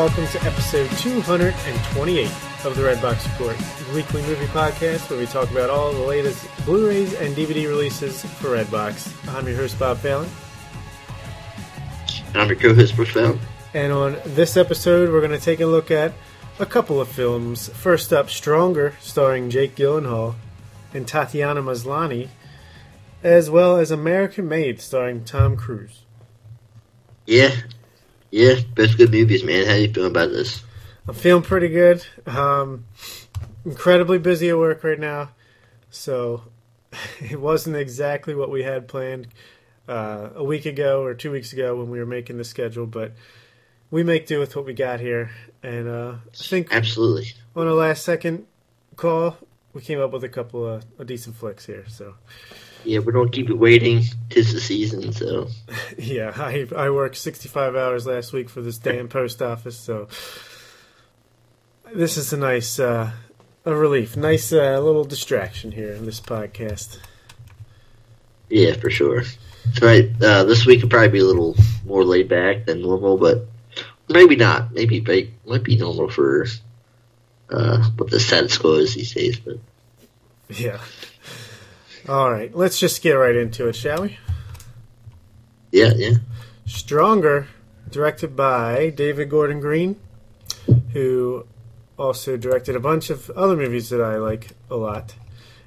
[0.00, 2.24] welcome to episode 228
[2.64, 3.54] of the Redbox Report,
[3.86, 8.24] the weekly movie podcast where we talk about all the latest Blu-rays and DVD releases
[8.24, 9.12] for Redbox.
[9.36, 10.26] I'm your host Bob Fallon,
[12.28, 13.38] And I'm your co-host Bruce Fallon.
[13.74, 16.14] and on this episode we're going to take a look at
[16.58, 17.68] a couple of films.
[17.68, 20.34] First up, Stronger, starring Jake Gyllenhaal
[20.94, 22.28] and Tatiana Maslany,
[23.22, 26.06] as well as American Made, starring Tom Cruise.
[27.26, 27.50] Yeah,
[28.30, 29.66] yeah, best good movies, man.
[29.66, 30.62] How you feeling about this?
[31.08, 32.04] I'm feeling pretty good.
[32.26, 32.84] Um,
[33.64, 35.30] incredibly busy at work right now,
[35.90, 36.42] so
[37.20, 39.28] it wasn't exactly what we had planned
[39.88, 42.86] uh, a week ago or two weeks ago when we were making the schedule.
[42.86, 43.12] But
[43.90, 45.30] we make do with what we got here,
[45.62, 47.32] and uh, I think Absolutely.
[47.56, 48.46] on a last second
[48.96, 49.36] call,
[49.72, 51.84] we came up with a couple of, of decent flicks here.
[51.88, 52.14] So
[52.84, 54.02] Yeah, we don't keep it waiting.
[54.30, 55.48] Tis the season, so
[55.98, 60.08] yeah, I I worked 65 hours last week for this damn post office, so
[61.94, 63.10] this is a nice uh,
[63.64, 66.98] a relief, nice uh, little distraction here in this podcast.
[68.48, 69.22] yeah, for sure.
[69.74, 73.18] So right, uh, this week will probably be a little more laid back than normal,
[73.18, 73.46] but
[74.08, 74.72] maybe not.
[74.72, 76.46] Maybe it might be normal for
[77.50, 79.38] uh, what the status quo is these days.
[79.38, 79.58] But
[80.48, 80.80] Yeah.
[82.08, 84.18] All right, let's just get right into it, shall we?
[85.70, 86.14] yeah, yeah,
[86.66, 87.46] Stronger,
[87.90, 89.96] directed by David Gordon Green,
[90.92, 91.46] who
[91.98, 95.14] also directed a bunch of other movies that I like a lot,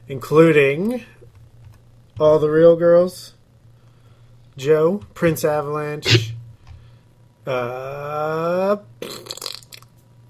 [0.07, 1.05] including
[2.19, 3.33] All the Real Girls,
[4.57, 6.33] Joe, Prince Avalanche,
[7.45, 8.77] uh,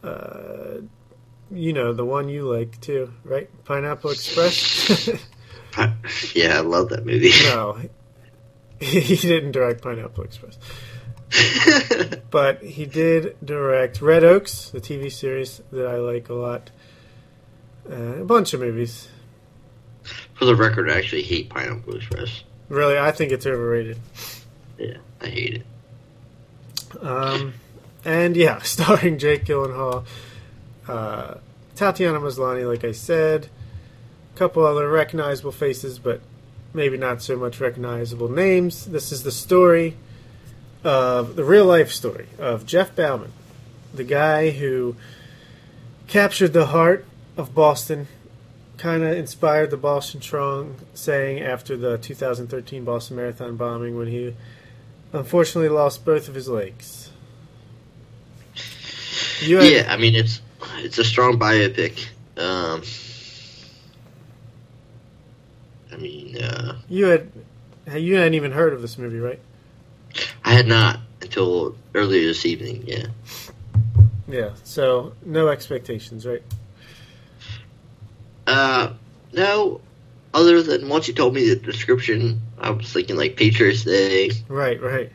[0.03, 0.78] uh,
[1.50, 3.50] you know, the one you like too, right?
[3.63, 5.09] Pineapple Express?
[6.34, 6.58] yeah.
[6.58, 7.32] I love that movie.
[7.44, 7.80] no,
[8.80, 10.58] he didn't direct Pineapple Express.
[12.30, 16.70] but he did direct Red Oaks, the TV series that I like a lot.
[17.90, 19.10] Uh, a bunch of movies.
[20.36, 22.44] for the record, I actually hate Pineapple Express.
[22.70, 24.00] Really, I think it's overrated.
[24.78, 27.04] Yeah, I hate it.
[27.04, 27.54] Um,
[28.06, 30.06] and yeah, starring Jake Gyllenhaal,
[30.88, 31.36] uh,
[31.76, 33.50] Tatiana Maslany, like I said,
[34.36, 36.22] couple other recognizable faces, but
[36.74, 38.86] maybe not so much recognizable names.
[38.86, 39.96] This is the story
[40.84, 43.32] of the real life story of Jeff Bauman,
[43.94, 44.96] the guy who
[46.08, 47.06] captured the heart
[47.38, 48.08] of Boston,
[48.78, 54.36] kind of inspired the Boston Strong saying after the 2013 Boston Marathon bombing when he
[55.14, 57.12] unfortunately lost both of his legs.
[59.42, 60.42] Yeah, I mean it's
[60.78, 62.08] it's a strong biopic.
[62.38, 62.82] Um,
[65.94, 67.30] I mean, uh, You had
[67.96, 69.40] you hadn't even heard of this movie, right?
[70.44, 72.84] I had not until earlier this evening.
[72.88, 73.08] Yeah,
[74.28, 74.52] Yeah.
[74.64, 76.42] So no expectations, right?
[78.48, 78.94] uh,
[79.34, 79.81] no.
[80.34, 84.81] Other than once you told me the description, I was thinking like Patriots Day, Right,
[84.81, 85.12] right.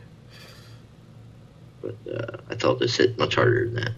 [1.83, 3.93] but uh, I thought this hit much harder than that.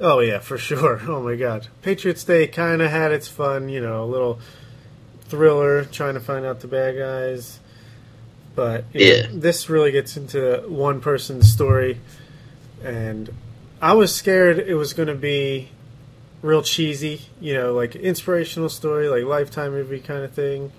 [0.00, 1.00] Oh yeah, for sure.
[1.08, 1.68] Oh my god.
[1.80, 4.38] Patriots Day kind of had its fun, you know, a little
[5.28, 7.58] thriller trying to find out the bad guys.
[8.54, 9.26] But know, Yeah.
[9.32, 12.00] this really gets into one person's story
[12.82, 13.30] and
[13.80, 15.68] I was scared it was going to be
[16.42, 20.72] real cheesy, you know, like inspirational story, like lifetime movie kind of thing.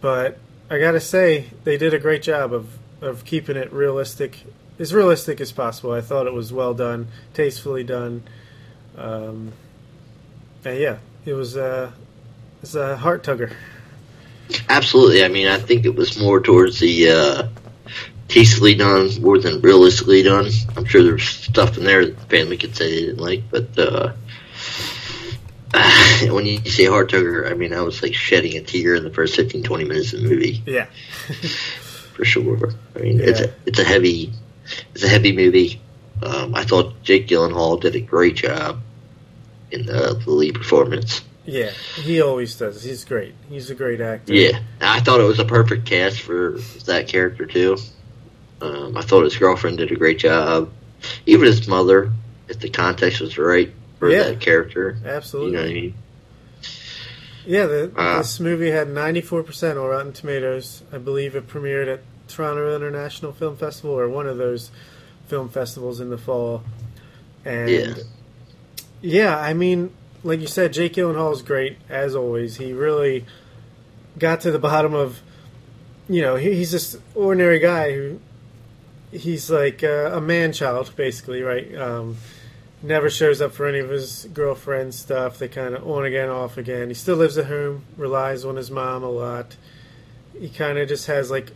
[0.00, 0.38] But
[0.70, 2.66] I got to say they did a great job of
[3.00, 4.38] of keeping it realistic
[4.78, 5.92] as realistic as possible.
[5.92, 8.22] I thought it was well done, tastefully done.
[8.96, 9.52] Um,
[10.64, 11.92] and yeah, it was uh,
[12.66, 13.54] it's a heart tugger.
[14.68, 15.24] Absolutely.
[15.24, 17.48] I mean, I think it was more towards the uh,
[18.26, 20.50] tastefully done more than realistically done.
[20.76, 23.78] I'm sure there's stuff in there that the family could say they didn't like, but
[23.78, 24.14] uh,
[26.32, 29.10] when you say heart tugger, I mean, I was like shedding a tear in the
[29.10, 30.86] first 15, 20 minutes of the movie Yeah,
[32.14, 32.72] for sure.
[32.96, 34.32] I mean, it's a it's a heavy
[34.92, 35.80] it's a heavy movie.
[36.20, 38.80] Um, I thought Jake Gyllenhaal did a great job
[39.70, 41.22] in the, the lead performance.
[41.46, 42.82] Yeah, he always does.
[42.82, 43.34] He's great.
[43.48, 44.34] He's a great actor.
[44.34, 47.76] Yeah, I thought it was a perfect cast for that character too.
[48.60, 50.70] Um, I thought his girlfriend did a great job,
[51.26, 52.12] even his mother,
[52.48, 54.24] if the context was right for Yeah.
[54.24, 54.98] that character.
[55.04, 55.50] absolutely.
[55.52, 55.94] You know what I mean?
[57.46, 60.82] Yeah, the, Uh, this movie had 94% on Rotten Tomatoes.
[60.92, 64.70] I believe it premiered at Toronto International Film Festival or one of those
[65.28, 66.64] film festivals in the fall.
[67.44, 67.94] And Yeah.
[69.00, 69.90] yeah, I mean,
[70.26, 72.56] like you said, Jake Gyllenhaal is great as always.
[72.56, 73.24] He really
[74.18, 75.22] got to the bottom of,
[76.08, 78.20] you know, he, he's this ordinary guy who
[79.12, 81.72] he's like uh, a man child, basically, right?
[81.76, 82.16] Um,
[82.82, 85.38] never shows up for any of his girlfriend stuff.
[85.38, 86.88] They kind of on again, off again.
[86.88, 89.56] He still lives at home, relies on his mom a lot.
[90.38, 91.52] He kind of just has like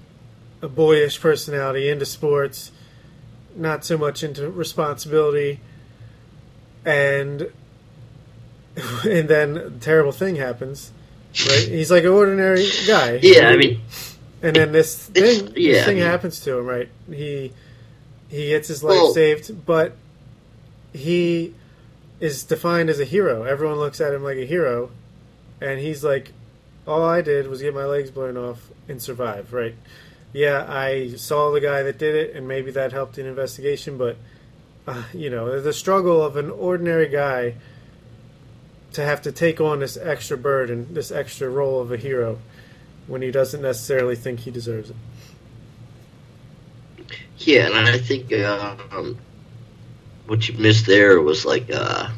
[0.63, 2.71] a boyish personality, into sports,
[3.57, 5.59] not so much into responsibility,
[6.85, 7.51] and
[9.09, 10.93] and then terrible thing happens.
[11.49, 11.69] Right?
[11.69, 13.19] He's like an ordinary guy.
[13.23, 13.81] Yeah, I mean,
[14.43, 16.67] and then this thing, yeah, this thing I mean- happens to him.
[16.67, 16.89] Right?
[17.11, 17.53] He
[18.29, 19.93] he gets his life Well- saved, but
[20.93, 21.55] he
[22.21, 23.45] is defined as a hero.
[23.45, 24.91] Everyone looks at him like a hero,
[25.61, 26.33] and he's like,
[26.87, 29.75] "All I did was get my legs blown off and survive." Right?
[30.33, 33.97] Yeah, I saw the guy that did it, and maybe that helped in investigation.
[33.99, 34.17] But
[34.87, 37.55] uh, you know, the struggle of an ordinary guy
[38.93, 42.39] to have to take on this extra burden, this extra role of a hero,
[43.07, 44.97] when he doesn't necessarily think he deserves it.
[47.39, 49.19] yeah, and I think um,
[50.27, 52.11] what you missed there was like, uh,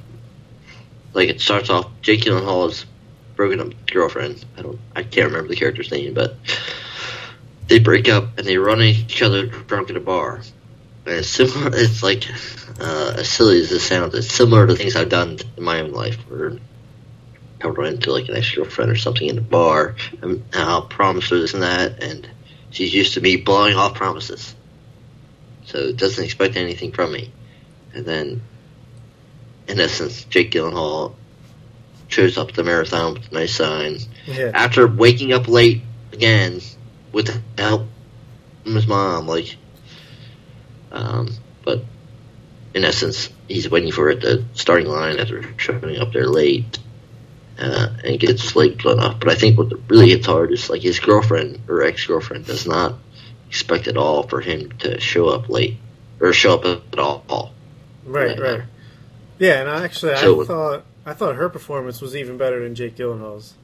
[1.15, 1.91] like it starts off.
[2.03, 2.87] Jake Gyllenhaal is
[3.37, 4.45] broken up with girlfriend.
[4.57, 6.37] I don't, I can't remember the character's name, but
[7.69, 10.43] they break up and they run each other drunk at a bar.
[11.05, 11.71] It's similar.
[11.75, 12.25] It's like
[12.81, 15.93] uh, as silly as this sounds, it's similar to things I've done in my own
[15.93, 16.59] life, where
[17.63, 21.29] I'll run into like an ex girlfriend or something in a bar, and I'll promise
[21.31, 22.29] her this and that, and
[22.71, 24.55] she's used to me blowing off promises,
[25.67, 27.33] so doesn't expect anything from me.
[27.95, 28.43] And then,
[29.69, 31.15] in essence, Jake Gyllenhaal
[32.09, 35.83] shows up at the marathon with a nice sign Yeah, after waking up late
[36.13, 36.61] again
[37.11, 37.87] with the help
[38.63, 39.57] from his mom, like,
[40.93, 41.31] um,
[41.65, 41.83] but
[42.75, 46.79] in essence, he's waiting for at the starting line after showing up there late,
[47.59, 49.19] uh, and gets leg blown off.
[49.21, 52.67] But I think what really hits hard is like his girlfriend or ex girlfriend does
[52.67, 52.95] not
[53.49, 55.77] expect at all for him to show up late
[56.21, 57.53] or show up at all.
[58.05, 58.63] right, right.
[59.39, 62.75] Yeah, and I actually, So- I thought I thought her performance was even better than
[62.77, 63.55] Jake Gyllenhaal's.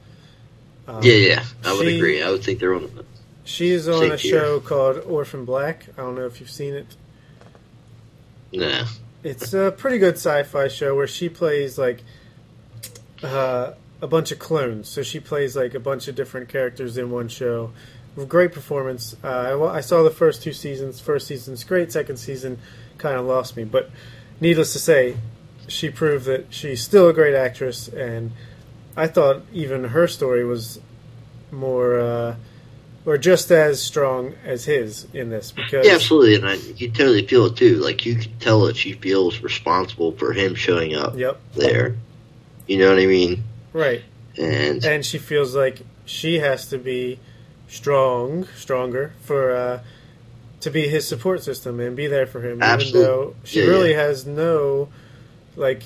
[0.88, 2.22] Um, Yeah, yeah, I would she- agree.
[2.22, 2.90] I would think they're on.
[3.44, 5.86] She's on a show called Orphan Black.
[5.96, 6.86] I don't know if you've seen it.
[8.52, 8.86] Nah,
[9.22, 12.02] It's a pretty good sci-fi show where she plays like
[13.22, 14.88] uh, a bunch of clones.
[14.88, 17.72] So she plays like a bunch of different characters in one show.
[18.26, 19.16] Great performance.
[19.22, 21.00] Uh, I, I saw the first two seasons.
[21.00, 21.92] First season's great.
[21.92, 22.58] Second season
[22.96, 23.90] kind of lost me, but
[24.40, 25.16] needless to say,
[25.68, 27.88] she proved that she's still a great actress.
[27.88, 28.32] And
[28.96, 30.80] I thought even her story was
[31.52, 32.00] more.
[32.00, 32.36] Uh,
[33.08, 37.26] or just as strong as his in this because Yeah, absolutely, and I, you totally
[37.26, 37.76] feel it too.
[37.76, 41.96] Like you can tell that she feels responsible for him showing up yep there.
[42.66, 43.44] You know what I mean?
[43.72, 44.02] right
[44.36, 47.18] And and she feels like she has to be
[47.66, 49.80] strong, stronger for uh,
[50.60, 53.00] to be his support system and be there for him, Absolutely.
[53.00, 54.02] even though she Yeah, really yeah.
[54.02, 54.90] has no
[55.56, 55.82] like.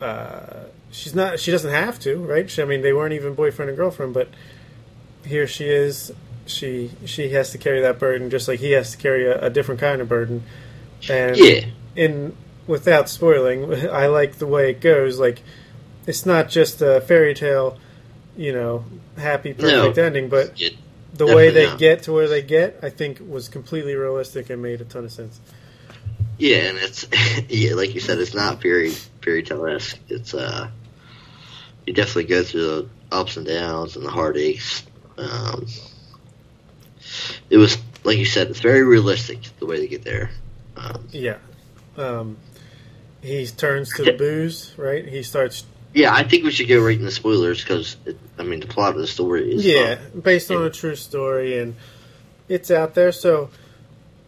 [0.00, 1.38] Uh, she's not.
[1.38, 2.50] She doesn't have to, right?
[2.50, 4.28] She, I mean, they weren't even boyfriend and girlfriend, but
[5.26, 6.12] here she is.
[6.50, 9.50] She she has to carry that burden, just like he has to carry a, a
[9.50, 10.44] different kind of burden.
[11.08, 11.66] And yeah,
[11.96, 15.18] in without spoiling, I like the way it goes.
[15.18, 15.42] Like
[16.06, 17.78] it's not just a fairy tale,
[18.36, 18.84] you know,
[19.16, 19.98] happy perfect No.
[19.98, 20.54] ending, but
[21.12, 21.78] the way they not.
[21.78, 25.12] get to where they get, I think, was completely realistic and made a ton of
[25.12, 25.40] sense.
[26.38, 27.06] yeah, and it's
[27.48, 29.98] yeah, like you said, it's not fairy fairy tale esque.
[30.08, 30.70] It's uh,
[31.86, 34.84] you definitely go through the ups and downs and the heartaches.
[35.18, 35.66] Um,
[37.48, 40.30] it was like you said, it's very realistic the way they get there.
[40.76, 41.36] Um, Yeah.
[41.96, 42.36] Um,
[43.20, 45.06] he turns to the booze, right?
[45.06, 47.96] He starts, yeah, I think we should go right into spoilers because
[48.38, 51.58] I mean the plot of the story is yeah, not- based on a true story,
[51.58, 51.74] and
[52.48, 53.12] it's out there.
[53.12, 53.50] So,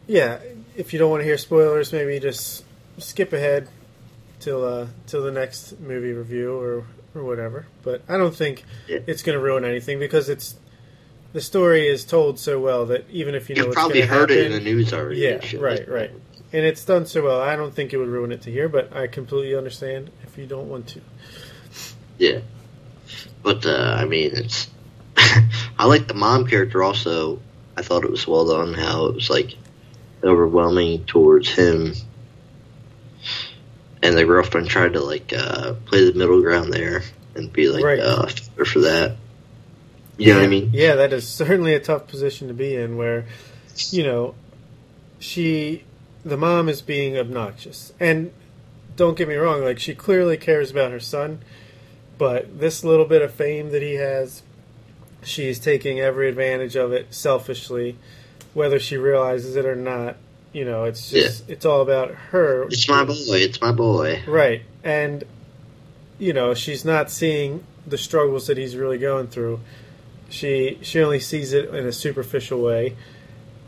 [0.07, 0.41] yeah,
[0.77, 2.65] if you don't want to hear spoilers, maybe just
[2.99, 3.69] skip ahead
[4.41, 6.85] till uh, till the next movie review or
[7.15, 7.67] or whatever.
[7.83, 8.99] But I don't think Yeah.
[9.07, 10.57] it's going to ruin anything because it's
[11.33, 14.47] the story is told so well that even if you know what's probably heard it
[14.47, 15.21] in the news already.
[15.21, 16.11] Yeah, right, right.
[16.53, 17.41] and it's done so well.
[17.41, 20.47] I don't think it would ruin it to hear, but I completely understand if you
[20.47, 21.01] don't want to.
[22.19, 22.41] Yeah,
[23.43, 24.69] but uh, I mean, it's.
[25.79, 27.41] I like the mom character also.
[27.77, 28.75] I thought it was well done.
[28.75, 29.57] How it was like
[30.23, 31.95] overwhelming towards him,
[34.03, 37.03] and the girlfriend tried to like uh, play the middle ground there
[37.35, 37.99] and be like Right.
[37.99, 39.17] uh, for that.
[40.19, 40.71] You know what I mean?
[40.73, 43.27] Yeah, that is certainly a tough position to be in where,
[43.91, 44.35] you know,
[45.19, 45.85] she,
[46.25, 47.93] the mom is being obnoxious.
[47.99, 48.33] And
[48.97, 51.41] don't get me wrong, like, she clearly cares about her son,
[52.19, 54.43] but this little bit of fame that he has,
[55.23, 57.97] she's taking every advantage of it selfishly,
[58.55, 60.17] whether she realizes it or not.
[60.53, 62.65] You know, it's just it's all about her.
[62.65, 63.15] It's my boy.
[63.39, 64.23] It's my boy.
[64.27, 64.61] Right.
[64.85, 65.25] And
[66.19, 69.61] you know, she's not seeing the struggles that he's really going through.
[70.33, 72.97] She she only sees it in a superficial way.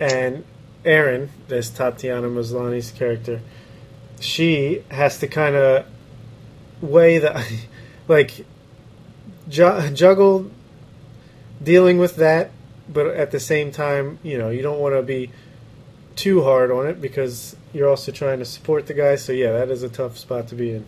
[0.01, 0.45] And
[0.85, 3.41] Erin, this Tatiana Maslany's character,
[4.19, 5.87] she has to kind of
[6.81, 7.45] weigh the
[8.09, 8.47] like
[9.49, 10.51] ju- juggle
[11.63, 12.51] dealing with that,
[12.89, 15.31] but at the same time, you know, you don't want to be
[16.17, 19.17] too hard on it because you're also trying to support the guy.
[19.17, 20.87] So yeah, that is a tough spot to be in.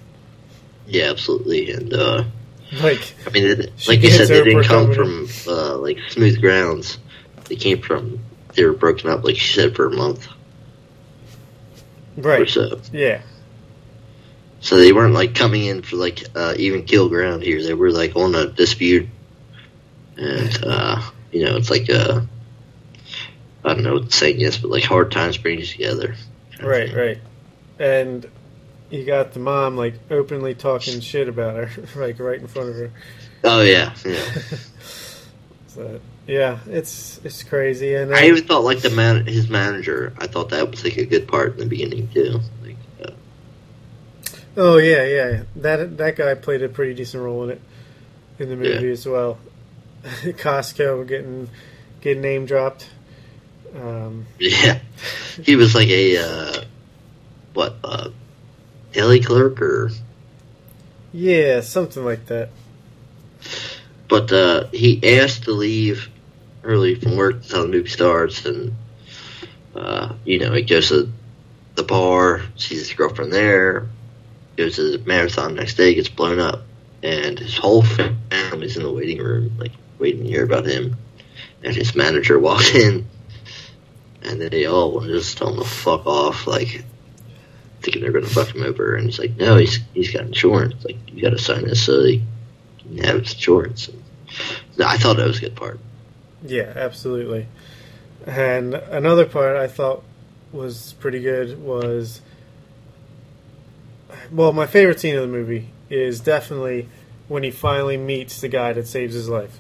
[0.87, 1.71] Yeah, absolutely.
[1.71, 2.25] And uh,
[2.83, 6.99] Like I mean, it, like you said, they didn't come from uh, like smooth grounds.
[7.45, 8.19] They came from
[8.55, 10.27] they were broken up, like she said, for a month
[12.17, 12.81] or right, so.
[12.93, 13.21] yeah,
[14.61, 17.63] So they weren't like coming in for like uh, even kill ground here.
[17.63, 19.09] They were like on a dispute,
[20.17, 22.23] and uh, you know, it's like uh,
[23.65, 26.15] I don't know what the saying is, but like hard times bring you together.
[26.63, 27.19] right, right.
[27.79, 28.27] And
[28.91, 32.77] you got the mom like openly talking shit about her, like right in front of
[32.77, 32.91] her.
[33.45, 34.25] Oh yeah, yeah.
[35.69, 37.95] So yeah, it's it's crazy.
[37.95, 40.15] And I then, even thought like the man, his manager.
[40.19, 42.41] I thought that was like a good part in the beginning too.
[42.65, 43.11] Like, uh,
[44.57, 47.61] oh yeah, yeah, that that guy played a pretty decent role in it
[48.39, 48.93] in the movie Yeah.
[48.93, 49.39] as well.
[50.03, 51.51] Costco getting
[52.01, 52.89] getting name dropped.
[53.79, 54.79] Um, yeah,
[55.43, 56.65] he was like a uh,
[57.53, 57.77] what
[58.97, 59.91] deli clerk or
[61.13, 62.49] yeah, something like that.
[64.09, 66.09] But uh, he asked to leave
[66.65, 68.75] early from work until the movie starts, and
[69.75, 71.13] uh, you know he goes to
[71.75, 73.89] the bar, sees his girlfriend there,
[74.57, 76.63] goes to the marathon next day, gets blown up,
[77.03, 80.97] and his whole family's in the waiting room, like waiting to hear about him.
[81.63, 83.07] And his manager walked in,
[84.23, 86.85] and they all just tell him to fuck off, like
[87.87, 88.95] thinking they're gonna fuck him over.
[88.97, 90.85] And he's like, "No, he's he's got insurance.
[90.85, 92.23] Like you got to sign this so he
[92.79, 93.89] can have his insurance."
[94.77, 95.81] No, I thought that was a good part.
[96.45, 97.47] Yeah, absolutely.
[98.27, 100.03] And another part I thought
[100.53, 102.21] was pretty good was
[104.31, 106.89] well, my favorite scene of the movie is definitely
[107.29, 109.59] when he finally meets the guy that saves his life.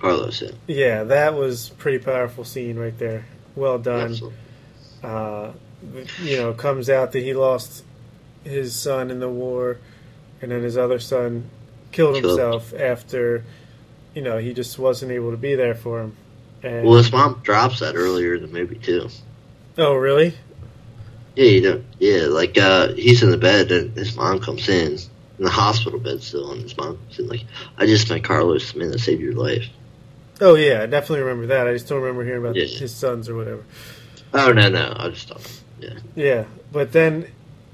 [0.00, 3.24] Carlos, yeah, Yeah, that was pretty powerful scene right there.
[3.54, 4.10] Well done.
[4.12, 4.38] absolutely.
[5.02, 5.52] Uh,
[6.20, 7.84] you know, comes out that he lost
[8.44, 9.78] his son in the war,
[10.42, 11.50] and then his other son
[11.92, 12.38] killed Killed.
[12.38, 13.44] himself after,
[14.14, 16.16] you know, he just wasn't able to be there for him.
[16.62, 19.08] And, Well, his mom drops that earlier in the movie too.
[19.78, 20.34] oh, really?
[21.34, 24.92] Yeah, you know, yeah, like uh, he's in the bed and his mom comes in,
[25.38, 27.44] in the hospital bed still, and his mom comes in like,
[27.76, 29.66] "I just met Carlos, the man that saved your life."
[30.40, 31.66] Oh, yeah, I definitely remember that.
[31.68, 32.64] I just don't remember hearing about Yeah.
[32.64, 33.64] his sons or whatever.
[34.32, 37.26] Oh no, no, I just thought, yeah, Yeah, but then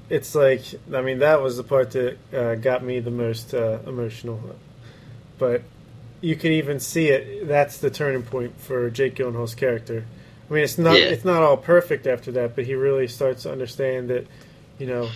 [0.09, 0.61] it's like,
[0.93, 4.39] I mean, that was the part that uh, got me the most uh, emotional.
[5.39, 5.63] But
[6.21, 7.47] you can even see it.
[7.47, 10.05] That's the turning point for Jake Gyllenhaal's character.
[10.49, 11.05] I mean, it's not Yeah.
[11.07, 14.27] it's not all perfect after that, but he really starts to understand that,
[14.77, 15.09] you know,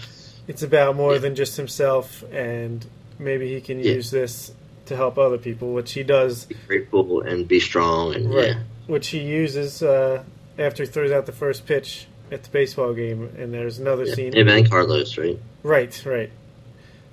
[0.47, 1.19] it's about more Yeah.
[1.19, 2.85] than just himself, and
[3.19, 3.93] maybe he can Yeah.
[3.93, 4.51] use this
[4.85, 8.47] to help other people, which he does be grateful and be strong, and Right.
[8.47, 10.23] yeah, which he uses uh,
[10.57, 13.33] after he throws out the first pitch at the baseball game.
[13.37, 14.13] And there's another yeah.
[14.15, 14.33] scene.
[14.35, 15.39] Him and Carlos, right?
[15.63, 16.31] Right, right.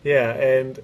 [0.02, 0.80] Yeah, and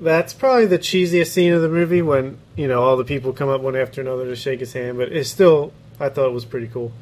[0.00, 3.48] that's probably the cheesiest scene of the movie when you know all the people come
[3.48, 4.98] up one after another to shake his hand.
[4.98, 6.92] But it's still, I thought it was pretty cool.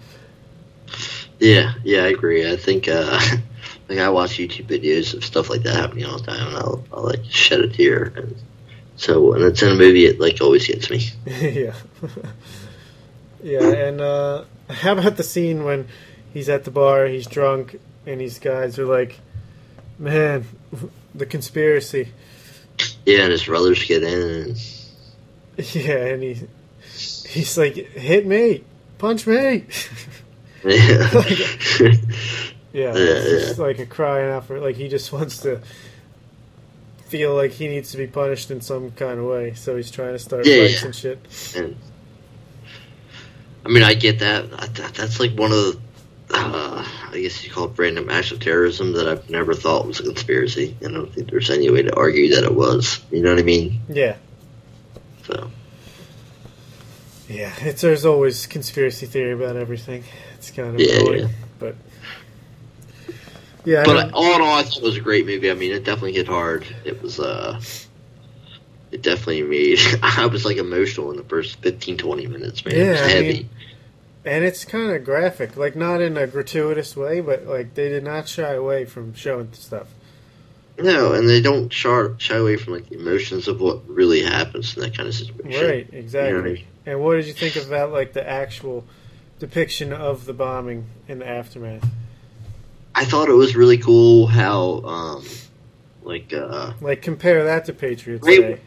[1.38, 2.50] Yeah, yeah, I agree.
[2.50, 3.20] I think uh,
[3.88, 6.84] like I watch YouTube videos of stuff like that happening all the time, and I'll,
[6.92, 8.36] I'll like shed a tear, and
[8.96, 11.06] so when it's in a movie, it like always gets me.
[11.26, 11.74] yeah,
[13.42, 13.62] yeah.
[13.62, 15.88] And uh, how about the scene when
[16.32, 19.18] he's at the bar, he's drunk, and these guys are like,
[19.98, 20.44] "Man,
[21.14, 22.08] the conspiracy."
[23.04, 24.62] Yeah, and his brothers get in, and
[25.74, 26.36] Yeah, and he
[27.28, 28.64] he's like, "Hit me,
[28.98, 29.64] punch me."
[30.64, 31.10] yeah.
[32.70, 33.64] Yeah, Yeah, it's yeah.
[33.64, 35.60] like a crying out for like he just wants to
[37.06, 40.12] feel like he needs to be punished in some kind of way, so he's trying
[40.12, 40.84] to start Yeah, fights yeah.
[40.84, 41.54] and shit.
[41.56, 41.76] And
[43.64, 44.44] I mean, I get that.
[44.56, 45.78] I, that that's like one of the,
[46.30, 50.00] uh, I guess you call it random acts of terrorism that I've never thought was
[50.00, 50.76] a conspiracy.
[50.84, 53.00] I don't think there's any way to argue that it was.
[53.10, 53.80] You know what I mean?
[53.88, 54.16] Yeah,
[55.26, 55.50] So
[57.28, 57.52] yeah.
[57.60, 60.04] It's there's always conspiracy theory about everything.
[60.34, 61.28] It's kind of Yeah, annoying, yeah.
[61.58, 61.76] but
[63.64, 63.80] yeah.
[63.82, 65.50] I but all in all, I thought it was a great movie.
[65.50, 66.66] I mean, it definitely hit hard.
[66.84, 67.60] It was, uh,
[68.92, 69.78] it definitely made.
[70.02, 72.64] I was like emotional in the first 15, 20 minutes.
[72.64, 73.28] Man, it was Yeah, I heavy.
[73.32, 73.48] mean-
[74.28, 78.04] and it's kind of graphic, like not in a gratuitous way, but like they did
[78.04, 79.88] not shy away from showing stuff.
[80.78, 84.76] No, and they don't shy, shy away from like the emotions of what really happens
[84.76, 85.66] in that kind of situation.
[85.66, 86.28] Right, exactly.
[86.28, 86.64] You know I mean?
[86.86, 88.84] And what did you think about like the actual
[89.38, 91.88] depiction of the bombing in the aftermath?
[92.94, 95.24] I thought it was really cool how, um,
[96.02, 98.40] like, uh, Like compare that to Patriots Right.
[98.40, 98.60] Day.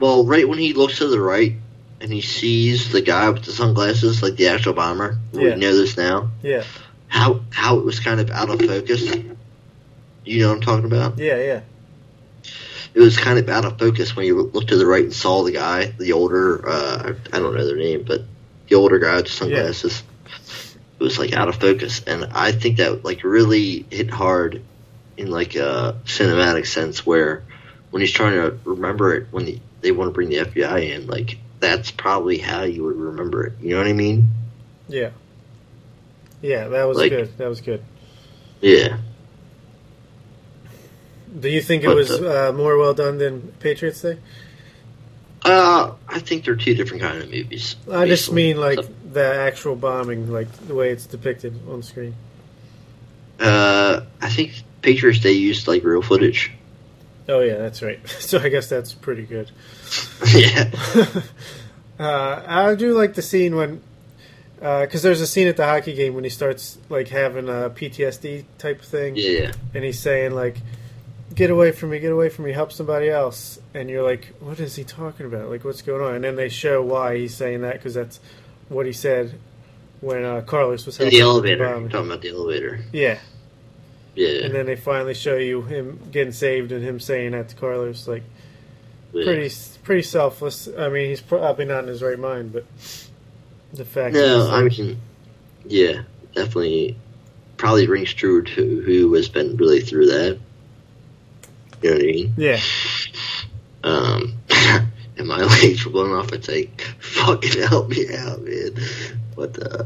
[0.00, 1.54] well, right when he looks to the right
[2.00, 5.18] and he sees the guy with the sunglasses, like the actual bomber.
[5.32, 5.54] Yeah.
[5.54, 6.30] We know this now.
[6.42, 6.64] Yeah,
[7.08, 9.02] How how it was kind of out of focus.
[10.24, 11.18] You know what I'm talking about?
[11.18, 11.60] yeah, yeah,
[12.94, 15.44] It was kind of out of focus when you looked to the right and saw
[15.44, 18.22] the guy, the older, uh, I don't know their name, but
[18.68, 20.02] the older guy with the sunglasses.
[20.98, 24.62] It was like out of focus, and I think that like really hit hard
[25.16, 27.44] in like a cinematic sense, where
[27.90, 31.06] when he's trying to remember it when the, they want to bring the FBI in,
[31.06, 33.54] like that's probably how you would remember it.
[33.60, 34.28] You know what I mean?
[34.88, 35.10] yeah.
[36.42, 37.36] Yeah, that was Like- good.
[37.38, 37.82] That was good.
[38.60, 38.98] Yeah.
[41.38, 44.18] Do you think it But was the- uh, more well done than Patriots Day?
[45.42, 47.76] Uh, I think they're two different kind of movies.
[47.90, 48.78] I just mean like
[49.12, 52.14] the actual bombing, like the way it's depicted on screen.
[53.38, 56.50] uh, I think Patriots Day used like real footage.
[57.28, 57.98] Oh yeah, that's right.
[58.20, 59.50] So I guess that's pretty good.
[60.34, 60.70] yeah.
[61.98, 63.80] Uh, I do like the scene when,
[64.60, 68.44] because there's a scene at the hockey game when he starts like having a PTSD
[68.58, 69.52] type thing, Yeah.
[69.74, 70.58] and he's saying like,
[71.34, 71.98] "Get away from me!
[71.98, 72.52] Get away from me!
[72.52, 75.48] Help somebody else!" And you're like, "What is he talking about?
[75.48, 78.20] Like, what's going on?" And then they show why he's saying that because that's
[78.68, 79.32] what he said
[80.02, 81.64] when uh, Carlos was In the elevator.
[81.64, 82.80] I'm talking about the elevator.
[82.92, 83.18] Yeah,
[84.14, 84.44] Yeah.
[84.44, 88.06] and then they finally show you him getting saved and him saying that to Carlos,
[88.06, 88.22] like.
[89.12, 90.68] Pretty pretty selfless.
[90.78, 92.64] I mean, he's probably not in his right mind, but
[93.72, 94.14] the fact.
[94.14, 95.00] No, I mean,
[95.64, 96.02] yeah,
[96.34, 96.96] definitely.
[97.56, 100.38] Probably rings true to who has been really through that.
[101.80, 102.34] You know what I mean?
[102.36, 102.60] yeah,
[103.86, 106.32] Um, and my legs were blown off.
[106.32, 108.72] It's like, fucking help me out, man.
[109.34, 109.84] But, uh,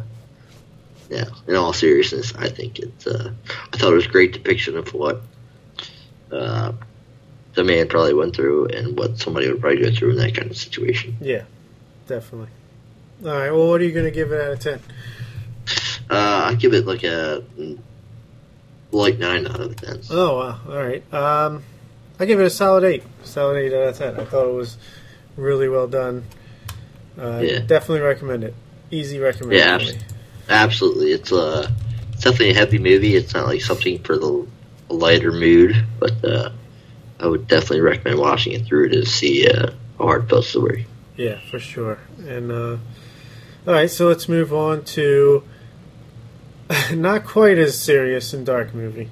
[1.10, 3.32] yeah, in all seriousness, I think it's, uh,
[3.72, 5.22] I thought it was a great depiction of what,
[6.32, 6.72] uh,
[7.54, 10.50] the man probably went through and what somebody would probably go through in that kind
[10.50, 11.16] of situation.
[11.20, 11.44] yeah,
[12.06, 12.48] definitely.
[13.24, 13.50] All right.
[13.50, 14.80] Well, what are you going to give it out of ten?
[16.08, 17.44] Uh, I give it like a,
[18.92, 20.00] like nine out of ten.
[20.10, 20.60] Oh wow!
[20.68, 21.14] All right.
[21.14, 21.62] Um,
[22.18, 23.02] I give it a solid eight.
[23.24, 24.18] Solid eight out of ten.
[24.18, 24.76] I thought it was
[25.36, 26.24] really well done.
[27.18, 27.58] Uh, Yeah.
[27.60, 28.54] Definitely recommend it.
[28.90, 29.52] Easy recommend.
[29.58, 29.94] Yeah, abs-
[30.48, 31.70] Absolutely, it's uh
[32.12, 33.14] it's definitely a heavy movie.
[33.14, 34.46] It's not like something for the
[34.88, 36.50] lighter mood, but uh,
[37.20, 40.86] I would definitely recommend watching it through to see uh, a heartfelt story.
[41.16, 41.98] Yeah, for sure.
[42.26, 42.78] And uh,
[43.66, 45.44] all right, so let's move on to
[46.94, 49.10] not quite as serious and dark movie,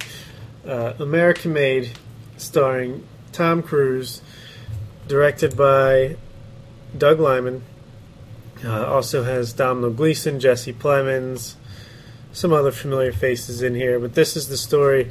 [0.67, 1.91] uh, American Made,
[2.39, 4.23] starring Tom Cruise,
[5.07, 6.17] directed by
[6.97, 7.63] Doug Liman.
[8.65, 11.55] Uh, also has Domhnall Gleeson, Jesse Plemons,
[12.33, 14.01] some other familiar faces in here.
[14.01, 15.11] But this is the story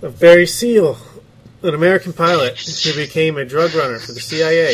[0.00, 0.98] of Barry Seal,
[1.62, 4.72] an American pilot who became a drug runner for the CIA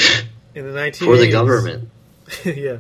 [0.55, 0.97] in the 1980s.
[1.05, 1.89] For the government,
[2.45, 2.79] yeah.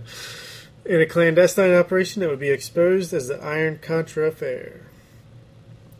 [0.87, 4.83] In a clandestine operation that would be exposed as the Iran Contra affair.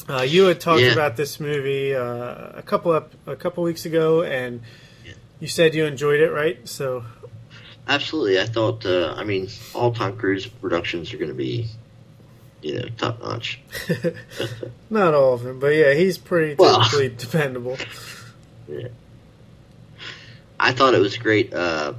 [0.07, 0.93] Uh, you had talked Yeah.
[0.93, 4.61] about this movie uh, a couple up a couple weeks ago, and
[5.05, 5.13] Yeah.
[5.41, 6.69] you said you enjoyed it, right?
[6.69, 7.05] So
[7.89, 8.39] absolutely.
[8.39, 11.69] I thought, uh, I mean, all Tom Cruise productions are going to be,
[12.65, 13.61] you know, top notch.
[14.91, 16.83] not all of them, but yeah, he's pretty Well.
[16.83, 17.77] typically dependable.
[20.59, 21.53] I thought it was great.
[21.53, 21.95] Uh,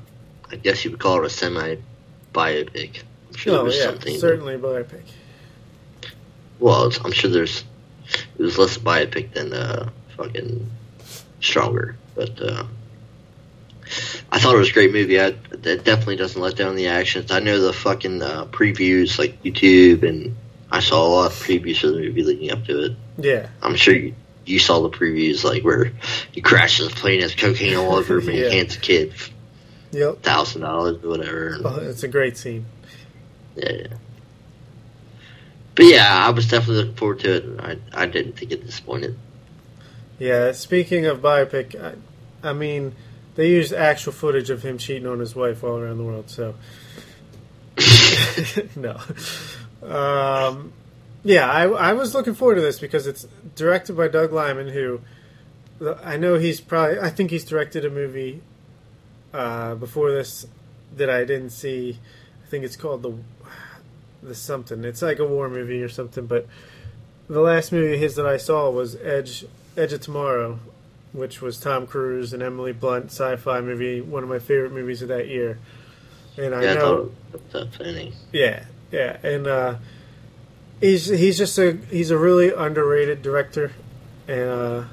[0.52, 1.76] I guess you would call it a semi
[2.34, 3.02] biopic.
[3.30, 4.18] I'm sure there Oh was yeah, something.
[4.18, 5.02] certainly biopic.
[6.60, 7.64] Well, it's, I'm sure there's
[8.38, 10.70] it was less biopic than uh, fucking
[11.42, 12.64] stronger, but uh,
[14.32, 15.20] I thought it was a great movie.
[15.20, 17.30] I, it definitely doesn't let down the actions.
[17.32, 20.36] I know the fucking uh, previews like YouTube, and
[20.72, 22.92] I saw a lot of previews of the movie leading up to it.
[23.18, 25.92] Yeah, I'm sure you, you saw the previews like where
[26.32, 28.50] he crashes the plane, has cocaine all over him, and Yeah.
[28.50, 29.14] he hands a kid
[29.92, 30.22] yep.
[30.22, 31.48] thousand dollars or whatever.
[31.56, 32.66] and- Oh, it's a great scene.
[33.56, 33.88] yeah, yeah.
[35.76, 37.44] But yeah, I was definitely looking forward to it.
[37.44, 39.18] and I I didn't think it disappointed.
[40.20, 41.96] Yeah, speaking of biopic, I,
[42.50, 42.96] I mean,
[43.36, 46.30] they used actual footage of him cheating on his wife all around the world.
[46.30, 46.56] So,
[48.78, 49.00] no.
[49.86, 50.74] Um,
[51.24, 55.02] yeah, I, I was looking forward to this because it's directed by Doug Liman, who
[56.04, 58.42] I know he's probably I think he's directed a movie
[59.34, 60.46] uh, before this
[60.96, 62.00] that I didn't see.
[62.44, 63.18] I think it's called the
[64.24, 64.84] the something.
[64.84, 66.26] It's like a war movie or something.
[66.26, 66.48] But
[67.28, 69.46] the last movie of his that I saw was Edge
[69.76, 70.60] Edge of Tomorrow,
[71.12, 75.10] which was Tom Cruise and Emily Blunt sci-fi movie, one of my favorite movies of
[75.10, 75.60] that year.
[76.38, 78.14] And I yeah, I know, was upsetting.
[78.32, 79.76] yeah, yeah, and uh,
[80.80, 83.72] he's he's just a he's a really underrated director,
[84.28, 84.84] and uh,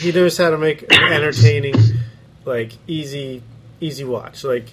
[0.00, 1.74] he knows how to make entertaining,
[2.44, 3.42] like easy
[3.80, 4.44] easy watch.
[4.44, 4.72] Like,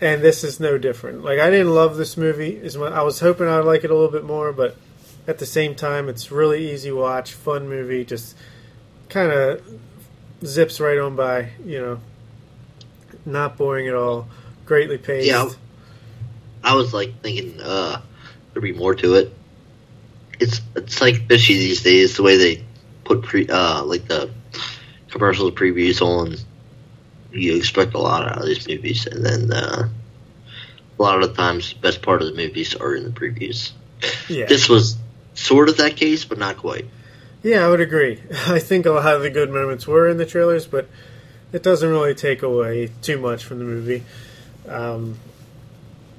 [0.00, 1.24] and this is no different.
[1.24, 2.92] Like, I didn't love this movie as much.
[2.92, 4.76] I was hoping I'd like it a little bit more, but
[5.26, 8.04] at the same time, it's really easy watch, fun movie.
[8.04, 8.36] Just
[9.08, 9.62] kind of
[10.44, 11.50] zips right on by.
[11.64, 12.00] You know,
[13.24, 14.28] not boring at all.
[14.64, 15.26] Greatly paced.
[15.26, 15.50] Yeah.
[16.64, 18.00] I was like thinking uh
[18.52, 19.32] there'd be more to it.
[20.40, 22.64] It's it's like fishy these days the way they
[23.04, 24.30] put pre uh like the
[25.12, 26.36] commercials previews on.
[27.32, 29.88] You expect a lot out of these movies, and then uh,
[30.98, 33.72] a lot of the times, the best part of the movies are in the previews.
[34.28, 34.46] Yeah.
[34.46, 34.96] This was
[35.34, 36.86] sort of that case, but not quite.
[37.42, 38.20] Yeah, I would agree.
[38.46, 40.88] I think a lot of the good moments were in the trailers, but
[41.52, 44.04] it doesn't really take away too much from the movie.
[44.68, 45.18] Um,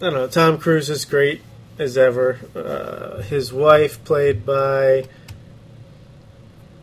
[0.04, 0.28] I don't know.
[0.28, 1.42] Tom Cruise is great
[1.80, 2.38] as ever.
[2.54, 5.08] Uh, his wife, played by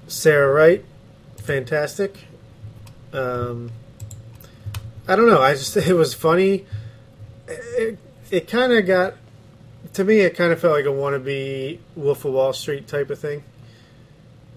[0.08, 0.84] Sarah Wright,
[1.36, 2.16] fantastic.
[3.12, 3.72] Um,
[5.06, 5.42] I don't know.
[5.42, 6.64] I just it was funny.
[7.46, 7.98] It,
[8.30, 9.14] it kind of got
[9.94, 10.20] to me.
[10.20, 13.42] It kind of felt like a wannabe Wolf of Wall Street type of thing.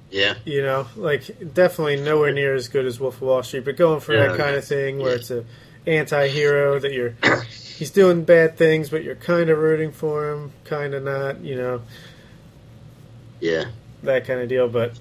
[0.09, 3.75] Yeah, You know, like definitely nowhere near as good as Wolf of Wall Street, but
[3.77, 5.15] going for Yeah, that kind of thing where Yeah.
[5.15, 5.43] it's a
[5.85, 7.15] anti-hero that you're
[7.77, 11.41] he's doing bad things, but you're kind of rooting for him, kind of not.
[11.41, 11.81] You know,
[13.39, 13.65] yeah.
[14.03, 14.69] that kind of deal.
[14.69, 14.97] But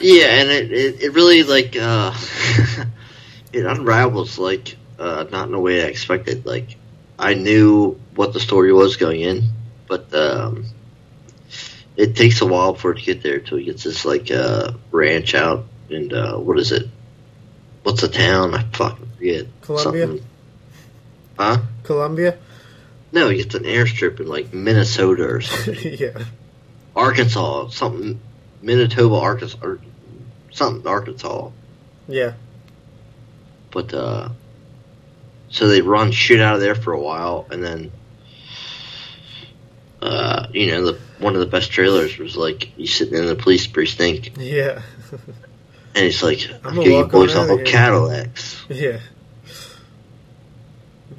[0.00, 2.14] Yeah, and it, it, it really like uh
[3.52, 6.46] it unravels like uh not in a way I expected.
[6.46, 6.76] Like
[7.18, 9.42] I knew what the story was going in,
[9.86, 10.66] but um
[11.96, 14.72] it takes a while for it to get there till he gets this like uh
[14.90, 16.88] ranch out and uh what is it?
[17.82, 18.54] What's the town?
[18.54, 19.46] I fucking forget.
[19.62, 20.06] Columbia?
[20.06, 20.26] Something-
[21.38, 21.58] Huh?
[21.84, 22.36] Columbia,
[23.12, 25.94] No, gets an airstrip in like Minnesota or something.
[25.98, 26.24] yeah,
[26.94, 28.20] Arkansas, something
[28.62, 29.78] Manitoba, Arkansas or
[30.52, 31.48] something Arkansas.
[32.08, 32.34] yeah,
[33.70, 34.28] But uh
[35.48, 37.90] so they run shit out of there for a while and then
[40.02, 43.34] uh you know the one of the best trailers was like you sitting in the
[43.34, 44.82] police precinct yeah,
[45.94, 48.64] and he's like I'm I'm gonna you on boys all of here." Cadillacs.
[48.68, 49.00] yeah.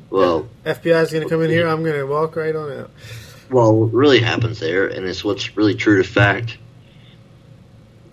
[0.10, 1.68] Well FBI's gonna come in here.
[1.68, 2.92] I'm gonna walk right on out.
[3.50, 6.58] well what really happens there and it's what's really true to fact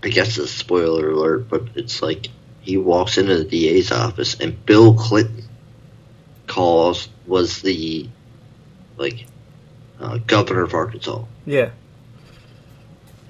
[0.02, 2.28] I guess it's a spoiler alert, but it's like
[2.60, 5.44] he walks into the DA's office and Bill Clinton
[6.46, 8.08] calls was the
[8.96, 9.26] like
[10.00, 11.24] uh, governor of Arkansas.
[11.46, 11.70] Yeah,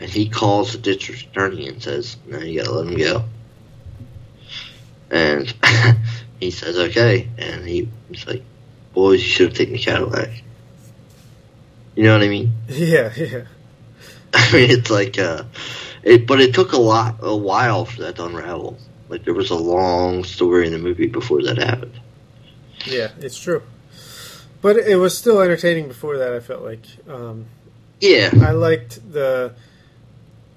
[0.01, 3.25] And he calls the district attorney and says, No, you gotta let him go.
[5.11, 5.53] And
[6.41, 7.29] he says, Okay.
[7.39, 8.43] And he, he's like,
[8.95, 10.31] Boys, you should have taken the Cadillac.
[11.95, 12.53] You know what I mean?
[12.69, 13.45] yeah, yeah,
[14.33, 15.43] I mean, it's like, uh,
[16.05, 18.79] it, but it took a lot, a while for that to unravel.
[19.09, 21.99] Like, there was a long story in the movie before that happened.
[22.85, 23.09] yeah.
[23.19, 23.63] It's true.
[24.61, 26.33] But it was still entertaining before that.
[26.33, 27.47] I felt like um,
[28.01, 28.31] Yeah.
[28.43, 29.55] I liked the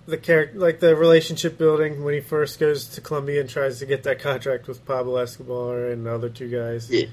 [0.05, 3.85] the character, like the relationship building when he first goes to Colombia and tries to
[3.85, 6.89] get that contract with Pablo Escobar and the other two guys.
[6.89, 7.07] Yeah.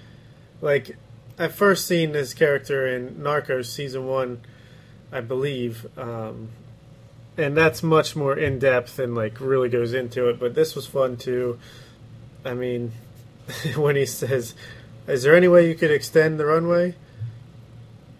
[0.60, 0.96] Like
[1.38, 4.40] I first seen his character in Narcos season one,
[5.12, 6.48] I believe, um,
[7.36, 10.40] and that's much more in depth and like really goes into it.
[10.40, 11.58] But this was fun too.
[12.44, 12.92] I mean,
[13.76, 14.54] when he says,
[15.06, 16.94] "Is there any way you could extend the runway?"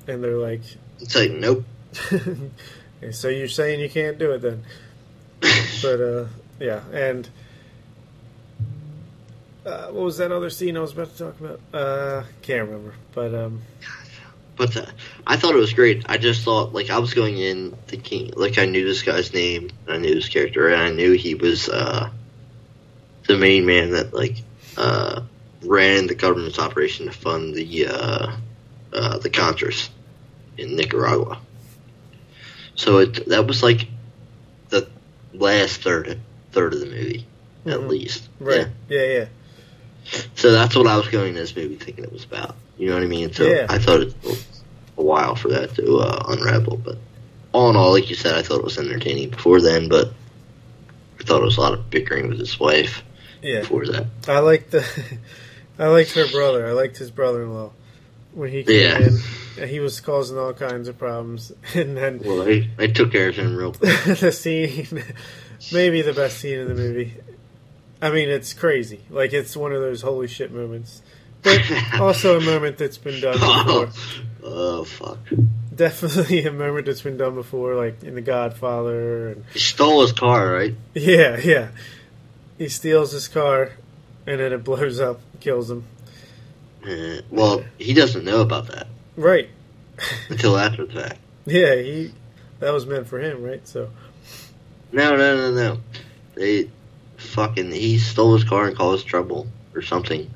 [0.09, 0.63] and they're like,
[1.01, 1.65] It's like, nope.
[3.13, 4.65] So you're saying you can't do it then?
[5.83, 6.27] But uh,
[6.59, 7.29] yeah, and
[9.65, 11.61] uh, what was that other scene I was about to talk about?
[11.73, 12.95] Uh, can't remember.
[13.15, 13.63] But um,
[14.57, 14.87] But uh,
[15.27, 16.05] I thought it was great.
[16.09, 19.71] I just thought, like, I was going in thinking, like, I knew this guy's name,
[19.87, 22.11] and I knew his character, and I knew he was uh,
[23.29, 24.43] the main man that, like,
[24.77, 25.23] uh,
[25.63, 28.33] ran the government's operation to fund the uh,
[28.93, 29.91] uh, the Contras
[30.57, 31.41] in Nicaragua.
[32.79, 33.89] So it that was like
[34.71, 34.89] the
[35.35, 36.19] last third
[36.53, 37.27] third of the movie,
[37.67, 37.89] at Mhm.
[37.89, 38.29] least.
[38.41, 39.03] right, Yeah.
[39.03, 39.27] yeah,
[40.13, 42.55] yeah, So that's what I was going in this movie thinking it was about.
[42.79, 43.33] You know what I mean?
[43.33, 43.67] So Yeah.
[43.69, 44.39] I thought it was
[44.97, 46.97] a while for that to uh, unravel, but
[47.53, 50.13] all in all, like you said, I thought it was entertaining before then, but
[51.21, 53.03] I thought it was a lot of bickering with his wife
[53.43, 53.61] yeah.
[53.61, 54.07] before that.
[54.29, 54.85] I liked the,
[55.81, 56.67] I liked her brother.
[56.67, 57.73] I liked his brother-in-law
[58.39, 59.09] when he came Yeah.
[59.63, 63.29] in, he was causing all kinds of problems, and then Well, I, they took care
[63.29, 64.19] of him real quick.
[64.21, 65.03] the scene,
[65.73, 67.15] maybe the best scene in the movie.
[68.01, 69.01] I mean, it's crazy.
[69.11, 71.03] Like it's one of those holy shit moments,
[71.43, 71.61] but
[72.01, 74.03] also a moment that's been done oh, before.
[74.45, 75.19] oh, fuck.
[75.75, 80.13] Definitely a moment that's been done before, like in The Godfather, and He stole his
[80.13, 80.75] car, right?
[80.95, 81.69] yeah, yeah.
[82.57, 83.73] He steals his car,
[84.27, 85.85] and then it blows up, kills him.
[86.87, 88.87] Uh, well, he doesn't know about that
[89.17, 89.49] Right.
[90.29, 91.19] until after the fact.
[91.45, 92.13] Yeah, he.
[92.61, 93.67] That was meant for him, right?
[93.67, 93.91] So.
[94.93, 95.81] No, no, no, no.
[96.35, 96.71] They
[97.17, 100.31] fucking he stole his car and caused trouble or something.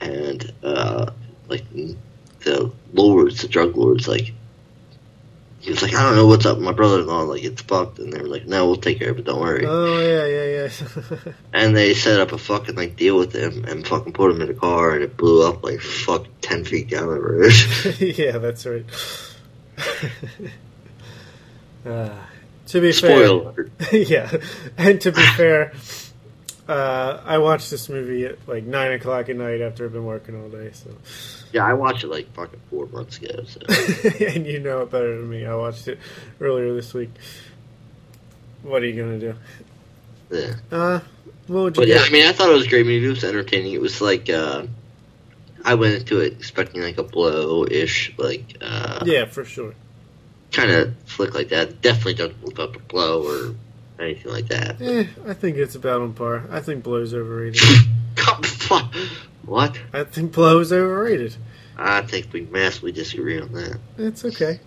[0.00, 1.10] And uh
[1.48, 4.32] like the lords, the drug lords, like
[5.66, 7.60] he was like, I don't know what's up with my brother in law, like it's
[7.60, 9.66] fucked and they were like, No, we'll take care of it, don't worry.
[9.66, 10.68] Oh yeah, yeah,
[11.26, 11.32] yeah.
[11.52, 14.48] and they set up a fucking like deal with him and fucking put him in
[14.48, 17.52] a car and it blew up like fucking ten feet down the road.
[18.00, 18.86] yeah, that's right.
[21.84, 22.14] uh,
[22.66, 24.30] to be Spoiler fair, yeah,
[24.78, 25.72] and to be fair,
[26.68, 30.40] uh, I watched this movie at like nine o'clock at night after I've been working
[30.40, 30.70] all day.
[30.74, 30.96] So,
[31.52, 33.60] Yeah, I watched it like fucking four months ago, so
[34.26, 35.46] and you know it better than me.
[35.46, 35.98] I watched it
[36.40, 37.10] earlier this week.
[38.62, 39.34] What are you gonna do?
[40.30, 40.54] yeah.
[40.72, 41.00] Uh,
[41.46, 42.02] what would you But yeah.
[42.04, 43.06] I mean, I thought it was a great movie.
[43.06, 43.72] It was entertaining.
[43.72, 44.66] It was like uh,
[45.64, 49.74] I went into it expecting like a blow-ish, like uh, yeah, for sure.
[50.52, 51.80] kind of flick like that.
[51.80, 53.54] Definitely doesn't live up to blow or
[53.98, 54.80] anything like that.
[54.80, 56.44] Eh, I think it's about on par.
[56.50, 57.60] I think Blow's overrated.
[59.46, 59.78] What?
[59.92, 61.36] I think Blow is overrated.
[61.78, 63.78] I think we massively disagree on that.
[63.98, 64.60] It's okay.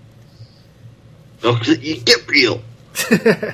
[1.43, 2.61] No, 'cause you get real.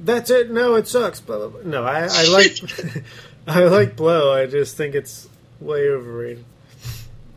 [0.00, 0.50] That's it.
[0.50, 1.20] No, it sucks.
[1.20, 1.60] Blah, blah, blah.
[1.64, 2.58] No, I, I like
[3.46, 4.32] I like Blow.
[4.34, 5.28] I just think it's
[5.60, 6.44] way overrated.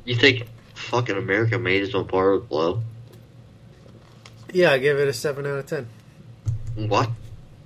[0.06, 2.82] You think fucking America made is on par with blow?
[4.52, 5.88] Yeah, I give it a seven out of ten.
[6.76, 7.10] What?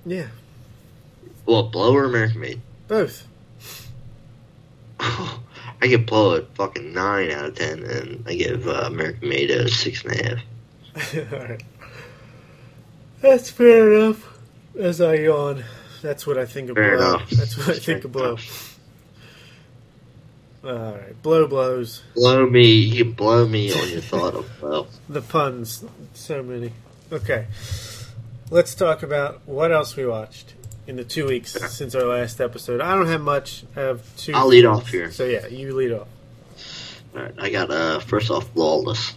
[0.06, 0.26] Yeah,
[1.46, 2.60] Well, blow or American made?
[2.88, 3.26] both.
[5.82, 9.50] I give blow a fucking nine out of ten, and I give uh, American made
[9.50, 10.24] a six and a
[10.96, 11.32] half.
[11.32, 11.62] All right,
[13.20, 14.38] that's fair enough.
[14.78, 15.64] As I yawn,
[16.02, 17.14] that's what I think of Fair Blow.
[17.16, 17.30] enough.
[17.30, 18.36] That's what I think of Blow.
[20.64, 22.02] All right, blow blows.
[22.14, 22.64] blow me.
[22.66, 24.86] You can blow me on your thought of well.
[25.10, 26.72] The puns, so many.
[27.12, 27.46] Okay,
[28.50, 30.54] let's talk about what else we watched
[30.86, 32.80] in the two weeks since our last episode.
[32.80, 33.64] I don't have much.
[33.76, 34.32] I have two.
[34.34, 35.10] I'll lead off here.
[35.10, 36.08] So yeah, you lead off.
[37.14, 39.14] All right, I got uh first off Lawless,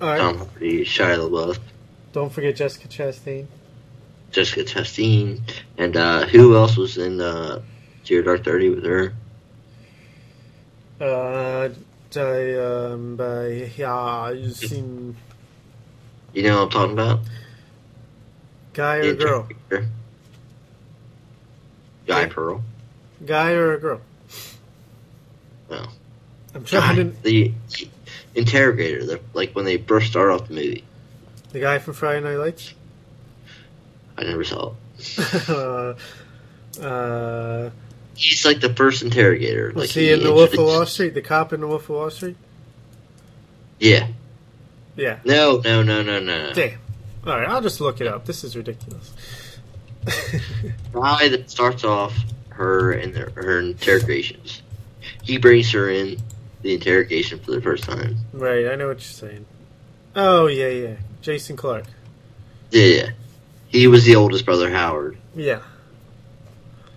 [0.00, 0.18] All right.
[0.18, 1.58] Tom Hardy, Shia LaBeouf,
[2.12, 3.46] Don't forget Jessica Chastain.
[4.30, 5.40] Jessica Chastain,
[5.76, 7.60] and uh who else was in uh
[8.04, 9.12] Zero Dark Thirty with her?
[11.00, 11.68] Uh,
[12.14, 15.16] I, um, by yeah, you seen
[16.32, 17.20] You know what I'm talking about?
[18.72, 19.48] guy or girl?
[22.06, 22.62] Guy Pearl.
[23.24, 24.00] Guy or a girl?
[25.70, 25.86] No.
[26.54, 27.04] I'm trying to.
[27.22, 27.52] The
[28.34, 30.84] interrogator, the, like when they first start off the movie.
[31.52, 32.74] The guy from Friday Night Lights.
[34.18, 35.48] I never saw it.
[35.48, 35.94] uh,
[36.80, 37.70] uh,
[38.14, 39.72] He's like the first interrogator.
[39.74, 41.14] was Like he in the Wolf of Wall Street?
[41.14, 42.36] The cop in the Wolf of Wall Street?
[43.78, 44.08] Yeah.
[44.96, 45.18] Yeah.
[45.24, 46.52] No, no, no, no, no.
[46.54, 46.78] Damn.
[47.26, 48.24] All right, I'll just look it up.
[48.24, 49.12] This is ridiculous.
[50.92, 52.16] Guy that starts off
[52.50, 54.62] her and her interrogations.
[55.22, 56.16] He brings her in
[56.62, 58.16] the interrogation for the first time.
[58.32, 59.46] right, I know what you're saying.
[60.14, 60.94] Oh yeah, yeah.
[61.22, 61.86] Jason Clarke.
[62.70, 63.10] Yeah, yeah.
[63.68, 65.18] He was the oldest brother, Howard.
[65.34, 65.60] Yeah.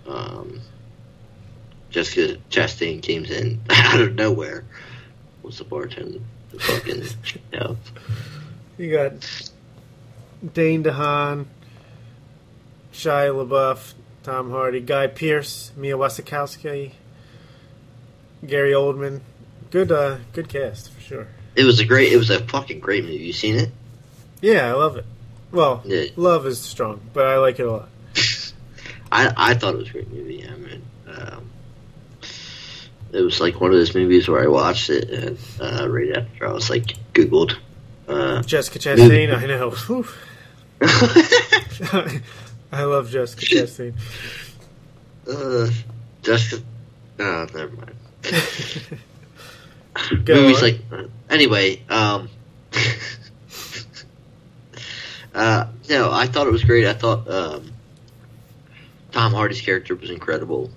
[0.08, 0.60] Um,
[1.90, 4.64] Jessica Chastain came in out of nowhere.
[5.42, 6.20] Was the bartender?
[6.50, 7.04] The fucking
[7.52, 7.74] yeah.
[8.78, 9.12] You got
[10.54, 11.46] Dane DeHaan,
[12.92, 16.92] Shia LaBeouf, Tom Hardy, Guy Pearce, Mia Wasikowski,
[18.46, 19.20] Gary Oldman.
[19.70, 21.28] Good, uh, good cast for sure.
[21.54, 22.12] It was a great.
[22.12, 23.16] It was a fucking great movie.
[23.18, 23.70] You seen it?
[24.40, 25.04] Yeah, I love it.
[25.52, 26.04] Well, Yeah.
[26.16, 27.88] love is strong, but I like it a lot.
[29.12, 30.46] I I thought it was a great movie.
[30.46, 31.50] I mean, um,
[33.12, 36.46] it was like one of those movies where I watched it and uh, right after
[36.46, 37.56] I was like Googled.
[38.08, 39.74] Uh, Jessica Chastain, I know.
[42.72, 43.94] I love Jessica Chastain.
[45.30, 45.68] uh,
[46.22, 46.62] Jessica.
[47.18, 47.96] Oh, never mind.
[50.24, 50.62] Go Movies on.
[50.62, 51.82] like uh, anyway.
[51.88, 52.28] Um,
[55.34, 56.86] uh, no, I thought it was great.
[56.86, 57.72] I thought um,
[59.10, 60.70] Tom Hardy's character was incredible.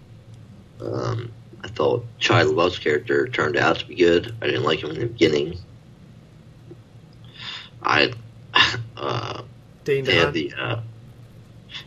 [0.81, 1.31] Um,
[1.63, 4.33] I thought Shia LaBeouf's character turned out to be good.
[4.41, 5.59] I didn't like him in the beginning.
[7.81, 8.13] I
[8.97, 9.43] uh,
[9.83, 10.79] Dean they had the uh,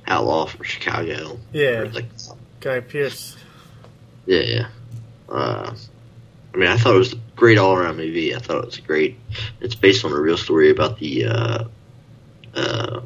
[0.06, 1.38] outlaw from Chicago.
[1.52, 1.88] Yeah.
[1.92, 2.06] Like
[2.60, 3.36] Guy Pearce.
[4.26, 4.68] Yeah, yeah.
[5.28, 5.74] Uh,
[6.54, 8.34] I mean, I thought it was a great all-around movie.
[8.34, 9.18] I thought it was great.
[9.60, 11.64] It's based on a real story about the uh,
[12.54, 13.00] uh,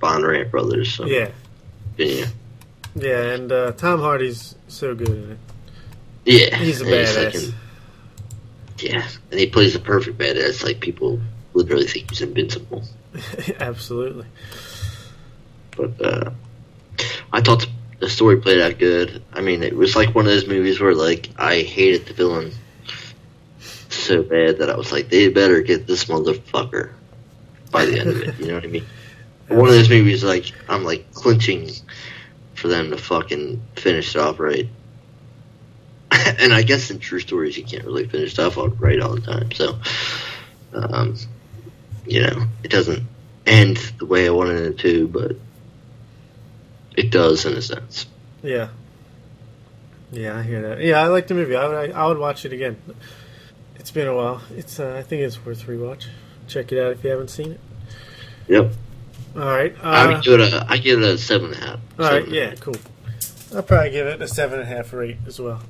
[0.00, 0.92] Bondurant brothers.
[0.92, 1.30] So, Yeah.
[1.96, 2.26] yeah,
[2.94, 5.38] Yeah, and uh, Tom Hardy's so good in it.
[6.24, 6.56] yeah.
[6.56, 7.48] He's a And it's like badass.
[7.48, 7.54] an-
[8.78, 10.62] yeah, and he plays a perfect badass.
[10.64, 11.20] Like people
[11.54, 12.82] literally think he's invincible.
[13.60, 14.24] Absolutely.
[15.76, 16.30] But uh,
[17.32, 17.66] I thought
[17.98, 19.22] the story played out good.
[19.32, 22.52] I mean, it was like one of those movies where like I hated the villain
[23.88, 26.92] so bad that I was like, they better get this motherfucker
[27.70, 28.38] by the end of it.
[28.38, 28.86] You know what I mean?
[29.48, 31.70] One of those movies, like I'm like clinching
[32.54, 34.68] for them to fucking finish it off right.
[36.12, 39.20] and I guess in true stories, you can't really finish stuff off right all the
[39.20, 39.50] time.
[39.52, 39.78] So,
[40.72, 41.16] um,
[42.06, 43.06] you know, it doesn't
[43.46, 45.36] end the way I wanted it to, but
[46.96, 48.06] it does in a sense.
[48.42, 48.68] Yeah.
[50.12, 50.80] Yeah, I hear that.
[50.80, 51.54] Yeah, I like the movie.
[51.56, 52.80] I would, I, I would watch it again.
[53.76, 54.42] It's been a while.
[54.56, 56.06] It's uh, I think it's worth rewatch.
[56.48, 57.60] Check it out if you haven't seen it.
[58.48, 58.72] Yep.
[59.36, 59.74] All right.
[59.82, 61.80] I Uh, would give it a I give it a seven and a half.
[61.98, 62.24] all right.
[62.24, 62.54] Seven and a Yeah.
[62.56, 62.74] Cool.
[63.54, 65.62] I'll probably give it a seven and a half or eight as well.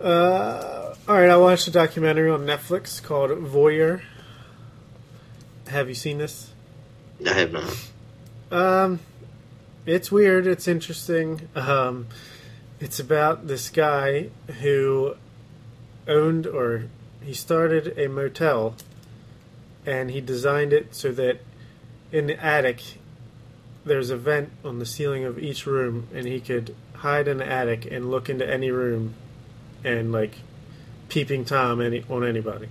[0.00, 1.30] Uh, all right.
[1.30, 4.02] I watched a documentary on Netflix called Voyeur.
[5.68, 6.50] Have you seen this?
[7.26, 7.76] I have not.
[8.50, 9.00] Um,
[9.88, 10.46] it's weird.
[10.46, 11.48] It's interesting.
[11.54, 12.06] Um,
[12.78, 14.28] it's about this guy
[14.60, 15.16] who
[16.06, 16.84] owned or
[17.22, 18.76] he started a motel,
[19.86, 21.40] and he designed it so that
[22.12, 22.98] in the attic
[23.84, 27.46] there's a vent on the ceiling of each room, and he could hide in the
[27.50, 29.14] attic and look into any room,
[29.82, 30.34] and like
[31.08, 32.68] peeping tom any on anybody.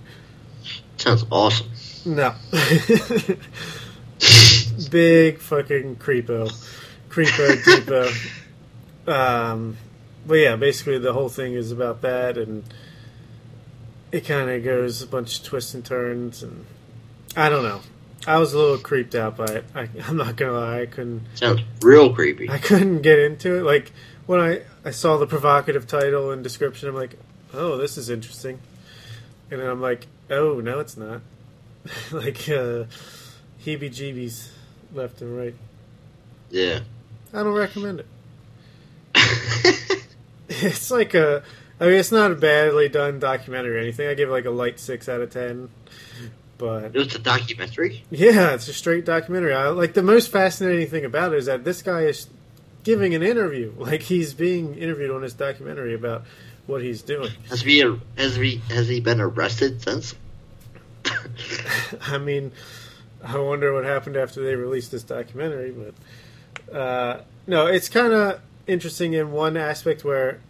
[0.96, 1.68] Sounds awesome.
[2.04, 2.34] No.
[4.90, 6.50] Big fucking creepo.
[7.08, 7.56] Creepo
[9.06, 9.10] deepo.
[9.10, 9.76] Um,
[10.26, 12.64] but yeah, basically the whole thing is about that, and
[14.12, 16.66] it kind of goes a bunch of twists and turns, and
[17.36, 17.80] I don't know.
[18.26, 19.64] I was a little creeped out by it.
[19.74, 21.26] I, I'm not gonna lie, I couldn't.
[21.34, 22.50] Sounds real creepy.
[22.50, 23.62] I couldn't get into it.
[23.62, 23.92] Like
[24.26, 27.18] when I, I saw the provocative title and description, I'm like,
[27.54, 28.58] oh, this is interesting.
[29.50, 31.22] And then I'm like, oh, no, it's not.
[32.12, 32.84] like uh,
[33.64, 34.48] heebie-jeebies
[34.92, 35.54] left and right.
[36.50, 36.80] Yeah.
[37.32, 38.06] I don't recommend it.
[40.48, 41.42] It's like a,
[41.78, 44.08] I mean, it's not a badly done documentary or anything.
[44.08, 45.68] I give it like a light six out of ten.
[46.56, 48.02] But it's a documentary.
[48.10, 49.54] yeah, it's a straight documentary.
[49.54, 52.26] I, like the most fascinating thing about it is that this guy is
[52.82, 53.72] giving an interview.
[53.76, 56.24] Like he's being interviewed on this documentary about
[56.66, 57.30] what he's doing.
[57.48, 57.78] Has he
[58.16, 60.14] has he has he been arrested since?
[62.00, 62.52] I mean,
[63.22, 65.94] I wonder what happened after they released this documentary, but
[66.72, 70.40] uh, no, it's kind of interesting in one aspect where,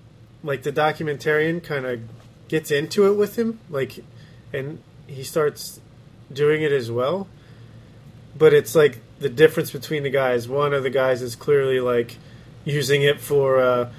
[0.42, 2.00] like, the documentarian kind of
[2.48, 4.04] gets into it with him, like,
[4.52, 5.80] and he starts
[6.32, 7.28] doing it as well.
[8.36, 10.48] But it's like the difference between the guys.
[10.48, 12.16] One of the guys is clearly like
[12.64, 13.60] using it for.
[13.60, 13.90] Uh,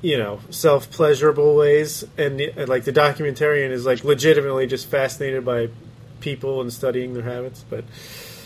[0.00, 5.44] you know, self pleasurable ways, and the, like the documentarian is like legitimately just fascinated
[5.44, 5.70] by
[6.20, 7.84] people and studying their habits, but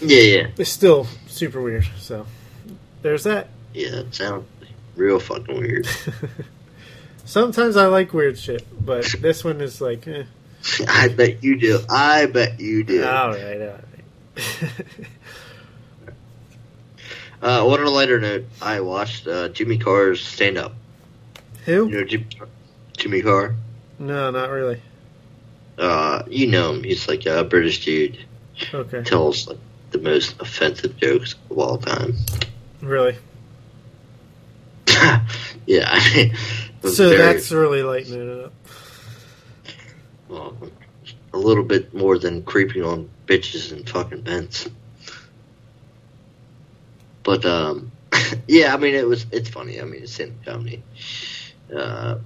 [0.00, 1.86] Yeah, yeah, it's still super weird.
[1.98, 2.26] So
[3.02, 3.48] there's that.
[3.74, 4.00] yeah.
[4.00, 4.46] It sounds
[4.96, 5.86] real fucking weird.
[7.24, 10.24] Sometimes I like weird shit, but this one is like, eh.
[10.88, 11.80] I bet you do.
[11.90, 13.04] I bet you do.
[13.04, 13.78] all right, all
[14.36, 14.86] right.
[17.42, 20.74] Uh, on a lighter note, I watched uh, Jimmy Carr's stand up.
[21.64, 21.88] Who?
[21.88, 22.26] You know Jimmy,
[22.96, 23.56] Jimmy Carr?
[23.98, 24.80] No, not really.
[25.76, 26.84] Uh, you know him.
[26.84, 28.18] He's like a British dude.
[28.72, 29.58] Okay, Tells like
[29.90, 32.14] the most offensive jokes of all time.
[32.82, 33.16] Really.
[35.66, 36.34] yeah, I mean,
[36.92, 38.52] So very- that's really lightening it up.
[40.28, 40.56] well,
[41.32, 44.68] a little bit more than creeping on bitches and fucking vents.
[47.22, 47.92] But um,
[48.48, 49.80] yeah, I mean it was it's funny.
[49.80, 50.82] I mean it's in comedy.
[51.74, 52.18] Uh,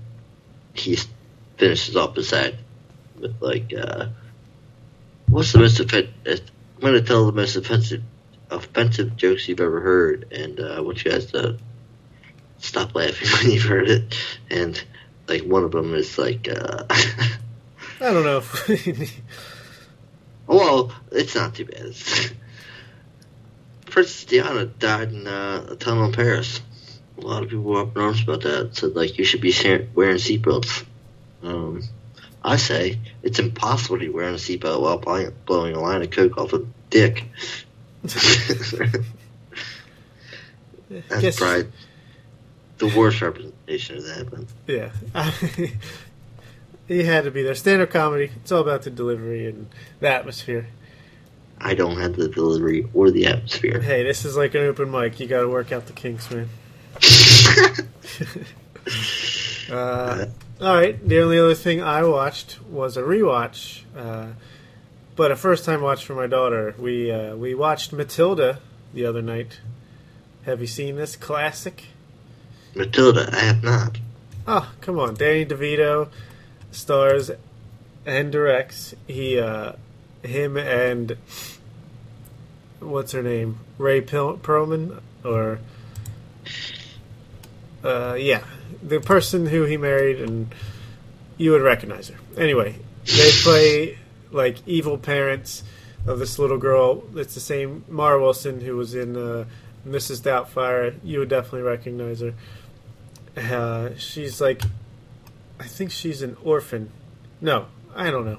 [0.74, 0.98] he
[1.58, 2.56] finishes off his act
[3.18, 4.06] with like, uh,
[5.28, 6.10] "What's the most offensive?
[6.26, 8.02] I'm going to tell the most offensive
[8.50, 11.58] offensive jokes you've ever heard, and uh, I want you guys to
[12.58, 14.16] stop laughing when you've heard it."
[14.50, 14.82] And
[15.28, 16.48] like one of them is like.
[16.48, 16.84] Uh,
[17.98, 18.42] I don't know.
[20.46, 21.94] Well, it's not too bad.
[23.86, 26.60] Princess Diana died in uh, a tunnel in Paris.
[27.18, 28.76] a lot of people were up in arms about that.
[28.76, 29.52] Said like you should be
[29.94, 30.84] wearing seatbelts.
[31.42, 31.82] Um,
[32.44, 36.38] I say it's impossible to be wearing a seatbelt while blowing a line of coke
[36.38, 37.24] off a dick.
[40.88, 41.66] That's Guess- probably
[42.78, 44.30] the worst representation of that.
[44.30, 44.90] But Yeah.
[46.88, 47.54] he had to be there.
[47.54, 49.68] Stand up comedy, it's all about the delivery and
[50.00, 50.68] the atmosphere.
[51.58, 53.80] I don't have the delivery or the atmosphere.
[53.80, 55.18] Hey, this is like an open mic.
[55.18, 56.48] You got to work out the kinks, man.
[59.68, 60.26] Uh,
[60.60, 60.96] all right.
[61.08, 64.28] The only other thing I watched was a rewatch, uh,
[65.16, 66.74] but a first time watch for my daughter.
[66.78, 68.60] We uh, we watched Matilda
[68.94, 69.60] the other night.
[70.44, 71.86] Have you seen this classic?
[72.74, 73.98] Matilda, I have not.
[74.46, 75.14] Oh, come on.
[75.14, 76.08] Danny DeVito
[76.70, 77.30] stars
[78.04, 78.94] and directs.
[79.08, 79.72] He, uh,
[80.22, 81.16] him and
[82.78, 83.58] what's her name?
[83.78, 85.00] Rhea Pil- Perlman?
[85.24, 85.58] Or,
[87.82, 88.44] uh, yeah.
[88.82, 90.54] The person who he married, and
[91.38, 92.18] you would recognize her.
[92.36, 93.98] Anyway, they play
[94.30, 95.62] like evil parents
[96.06, 97.02] of this little girl.
[97.14, 99.44] It's the same Mara Wilson who was in uh,
[99.86, 100.22] Mrs.
[100.22, 100.94] Doubtfire.
[101.02, 102.34] You would definitely recognize her.
[103.36, 104.62] Uh, she's like,
[105.60, 106.90] I think she's an orphan.
[107.40, 108.38] No, I don't know.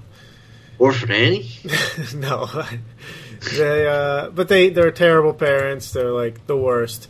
[0.80, 1.50] Orphan Annie?
[2.16, 2.48] no,
[3.56, 3.88] they.
[3.88, 5.92] Uh, but they they're terrible parents.
[5.92, 7.10] They're like the worst.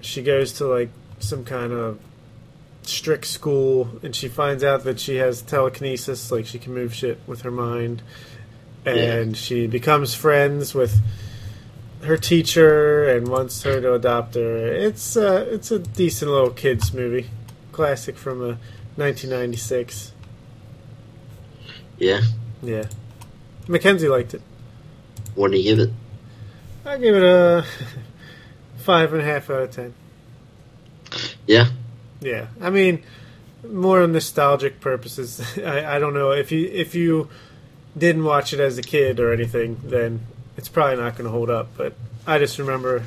[0.00, 2.00] She goes to like some kind of
[2.88, 7.18] strict school, and she finds out that she has telekinesis, like she can move shit
[7.26, 8.02] with her mind,
[8.84, 11.00] and she becomes friends with
[12.02, 14.66] her teacher and wants her to adopt her.
[14.66, 17.30] It's uh, it's a decent little kids movie,
[17.72, 18.56] classic from uh,
[18.96, 20.12] 1996.
[21.98, 22.20] Yeah.
[22.62, 22.84] Yeah,
[23.68, 24.42] Mackenzie liked it.
[25.34, 25.94] What do you give it?
[26.86, 27.64] I give it a
[28.78, 29.94] five and a half out of ten.
[31.46, 31.66] Yeah.
[32.20, 33.02] Yeah, I mean,
[33.68, 35.40] more nostalgic purposes.
[35.58, 37.28] I, I don't know if you if you
[37.96, 40.20] didn't watch it as a kid or anything, then
[40.56, 41.68] it's probably not going to hold up.
[41.76, 41.94] But
[42.26, 43.04] I just remember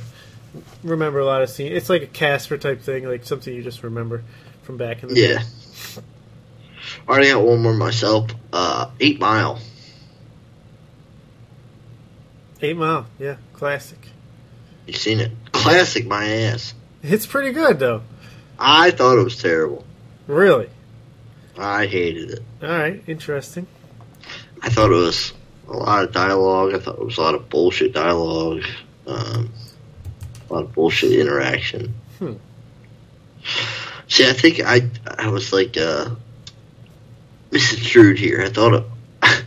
[0.83, 1.75] remember a lot of scenes.
[1.75, 4.23] It's like a Casper type thing, like something you just remember
[4.63, 5.37] from back in the Yeah.
[5.39, 5.43] day.
[7.07, 8.31] I already got one more myself.
[8.53, 9.59] Uh, Eight Mile.
[12.61, 13.99] Eight Mile, yeah, classic.
[14.87, 15.31] You seen it?
[15.51, 16.73] Classic, my ass.
[17.03, 18.01] It's pretty good though.
[18.59, 19.85] I thought it was terrible.
[20.27, 20.69] Really.
[21.57, 22.43] I hated it.
[22.61, 23.67] All right, interesting.
[24.61, 25.33] I thought it was
[25.67, 26.73] a lot of dialogue.
[26.73, 28.63] I thought it was a lot of bullshit dialogue.
[29.05, 29.51] Um,
[30.49, 31.93] a lot of bullshit interaction.
[32.19, 32.33] Hmm.
[34.07, 36.09] See, I think I I was like uh,
[37.51, 38.41] misconstrued here.
[38.41, 38.83] I thought it,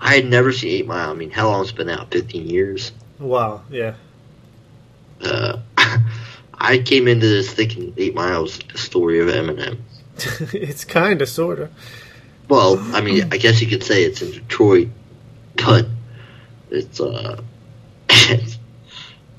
[0.00, 1.10] I had never seen Eight Mile.
[1.10, 2.10] I mean, how long's it been out?
[2.10, 2.92] Fifteen years.
[3.18, 3.94] Wow, yeah.
[5.22, 5.58] Uh,
[6.64, 9.78] I came into this thinking Eight Miles the story of Eminem.
[10.54, 11.70] it's kind of, sort of.
[12.48, 14.88] Well, I mean, I guess you could say it's in Detroit,
[15.56, 15.86] but
[16.70, 17.42] it's uh,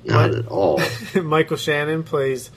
[0.03, 0.82] not at all.
[1.15, 2.51] Michael Shannon plays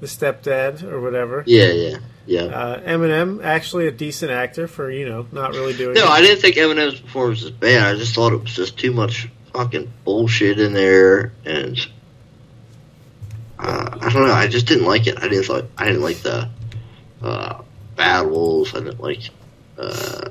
[0.00, 1.44] the stepdad or whatever.
[1.46, 2.42] Yeah, yeah, yeah.
[2.42, 5.94] Uh, Eminem, actually a decent actor for you know not really doing.
[5.94, 6.10] No, it.
[6.10, 7.94] I didn't think Eminem's performance was bad.
[7.94, 11.78] I just thought it was just too much fucking bullshit in there, and
[13.62, 14.32] uh, I don't know.
[14.32, 15.18] I just didn't like it.
[15.18, 15.64] I didn't like.
[15.76, 16.48] I didn't like the
[17.22, 17.62] uh,
[17.96, 18.74] battles.
[18.74, 19.30] I didn't like.
[19.78, 20.30] Uh,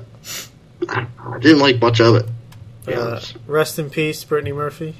[0.88, 2.26] I, I didn't like much of it.
[2.88, 4.96] Uh, rest in peace, Brittany Murphy.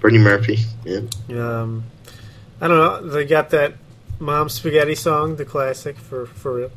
[0.00, 0.58] Brittany Murphy.
[0.84, 1.00] Yeah.
[1.30, 1.84] Um,
[2.60, 3.08] I don't know.
[3.08, 3.74] They got that
[4.18, 6.70] "Mom Spaghetti" song, the classic for for real.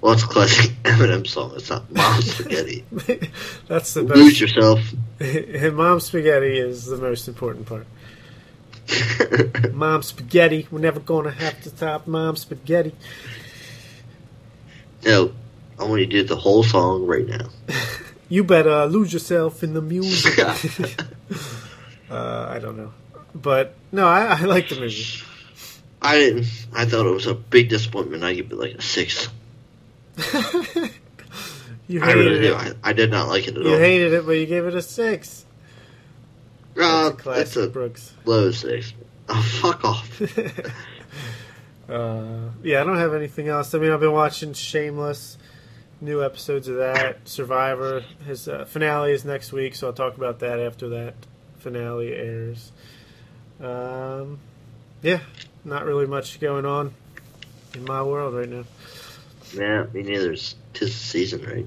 [0.00, 1.52] Well, it's a classic Eminem song.
[1.56, 2.84] It's not Mom Spaghetti.
[3.66, 4.40] That's the Lose best.
[4.40, 4.80] yourself.
[5.74, 7.86] Mom Spaghetti is the most important part.
[9.72, 12.94] Mom Spaghetti, we're never gonna have to top Mom Spaghetti.
[15.04, 15.32] no,
[15.78, 17.48] I want you to do the whole song right now.
[18.28, 20.36] You better lose yourself in the music.
[22.10, 22.92] uh, I don't know,
[23.36, 25.22] but no, I, I like the movie.
[26.02, 26.46] I didn't.
[26.74, 28.24] I thought it was a big disappointment.
[28.24, 29.28] I give it like a six.
[31.86, 32.54] you I really hated do.
[32.56, 33.78] I, I did not like it at You all.
[33.78, 35.45] hated it, but you gave it a six.
[36.78, 38.12] Uh, That's a classic, it's a Brooks.
[38.24, 38.92] low six.
[39.28, 40.20] Oh, fuck off.
[41.88, 43.74] uh, yeah, I don't have anything else.
[43.74, 45.36] I mean, I've been watching Shameless,
[46.00, 47.28] new episodes of that.
[47.28, 51.14] Survivor, his uh, finale is next week, so I'll talk about that after that
[51.58, 52.70] finale airs.
[53.60, 54.38] Um,
[55.02, 55.18] yeah,
[55.64, 56.94] not really much going on
[57.74, 58.64] in my world right now.
[59.54, 60.36] yeah, me neither.
[60.36, 61.66] Tis the season, right?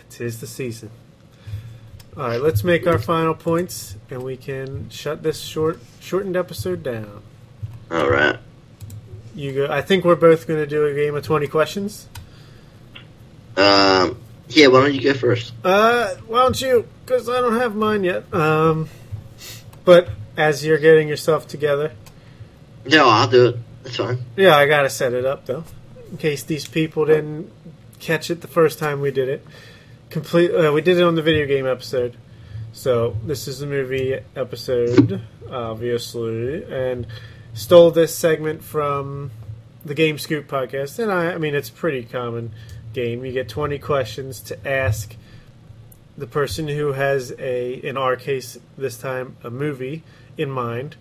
[0.10, 0.90] Tis the season.
[2.16, 6.82] All right, let's make our final points, and we can shut this short, shortened episode
[6.82, 7.22] down.
[7.90, 8.36] All right.
[9.34, 9.66] You go.
[9.72, 12.08] I think we're both going to do a game of twenty questions.
[13.56, 15.52] Um, yeah, why don't you go first?
[15.64, 16.86] Uh, why don't you?
[17.06, 18.32] Because I don't have mine yet.
[18.34, 18.88] Um,
[19.84, 21.92] but as you're getting yourself together,
[22.86, 23.56] No, I'll do it.
[23.84, 24.18] That's fine.
[24.36, 25.64] yeah, I gotta set it up though,
[26.10, 27.50] in case these people didn't
[27.98, 29.46] catch it the first time we did it.
[30.10, 30.50] Complete.
[30.50, 32.16] Uh, we did it on the video game episode,
[32.72, 37.06] so this is the movie episode, obviously, and
[37.54, 39.30] stole this segment from
[39.84, 40.98] the Game Scoop podcast.
[40.98, 42.50] And I, I mean, it's pretty common
[42.92, 43.24] game.
[43.24, 45.14] You get 20 questions to ask
[46.18, 50.02] the person who has a, in our case this time, a movie
[50.36, 50.96] in mind,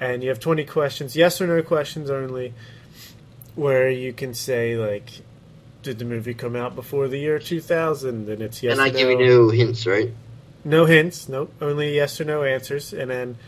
[0.00, 2.54] and you have 20 questions, yes or no questions only,
[3.54, 5.10] where you can say like,
[5.86, 8.28] did the movie come out before the year 2000?
[8.28, 9.24] And it's yes and I give you no.
[9.24, 10.12] no hints, right?
[10.64, 11.54] No hints, nope.
[11.60, 13.38] Only yes or no answers, and then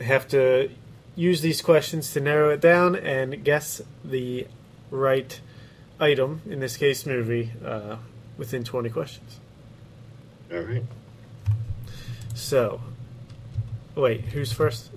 [0.00, 0.70] have to
[1.16, 4.46] use these questions to narrow it down and guess the
[4.92, 5.40] right
[5.98, 7.96] item, in this case, movie, uh,
[8.38, 9.40] within 20 questions.
[10.52, 10.84] All right.
[12.34, 12.80] So,
[13.96, 14.90] wait, who's first?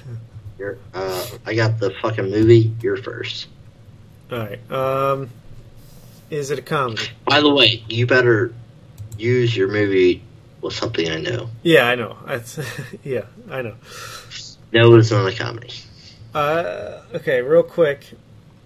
[0.58, 2.74] You're, uh, I got the fucking movie.
[2.82, 3.46] You're first.
[4.30, 4.70] All right.
[4.70, 5.30] Um,
[6.30, 7.08] is it a comedy?
[7.24, 8.52] By the way, you better
[9.16, 10.22] use your movie
[10.60, 11.50] with something I know.
[11.62, 12.16] Yeah, I know.
[12.26, 12.58] That's,
[13.04, 13.74] yeah, I know.
[14.72, 15.70] No, it's not a comedy.
[16.34, 18.04] Uh, okay, real quick.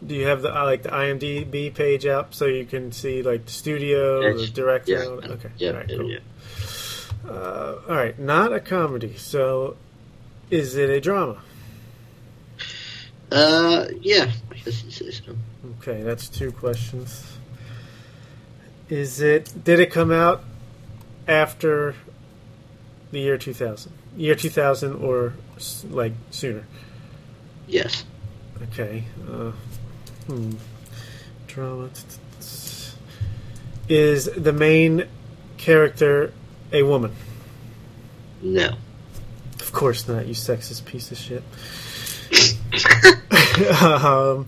[0.05, 3.53] Do you have the like the IMDb page up so you can see like the
[3.53, 4.93] studio, the director?
[4.93, 5.31] Yeah.
[5.31, 5.51] Okay.
[5.59, 5.71] Yeah.
[5.71, 6.11] All right, cool.
[6.11, 6.19] yeah.
[7.25, 9.17] Uh, all right, not a comedy.
[9.17, 9.77] So,
[10.51, 11.41] is it a drama?
[13.31, 14.31] Uh, yeah.
[14.51, 15.37] I guess you say so.
[15.79, 17.32] Okay, that's two questions.
[18.89, 19.65] Is it?
[19.65, 20.43] Did it come out
[21.27, 21.95] after
[23.11, 23.93] the year two thousand?
[24.17, 25.35] Year two thousand, or
[25.91, 26.65] like sooner?
[27.67, 28.05] Yes.
[28.63, 29.05] Okay.
[29.29, 29.53] Uh,
[30.27, 30.53] hmm.
[31.47, 31.91] Drama.
[33.89, 35.07] Is the main
[35.57, 36.33] character
[36.73, 37.13] a woman?
[38.41, 38.77] No.
[39.61, 41.43] Of course not, you sexist piece of shit.
[43.83, 44.47] um,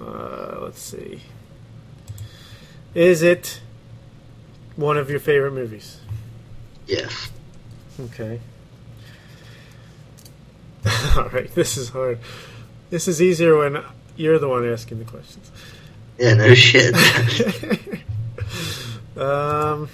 [0.00, 1.20] uh, let's see.
[2.94, 3.60] Is it
[4.76, 5.98] one of your favorite movies?
[6.86, 7.30] Yes.
[8.00, 8.40] Okay.
[11.16, 12.18] All right, this is hard.
[12.90, 13.82] This is easier when
[14.16, 15.50] you're the one asking the questions.
[16.18, 16.34] Yeah.
[16.34, 16.94] No shit.
[19.16, 19.88] um,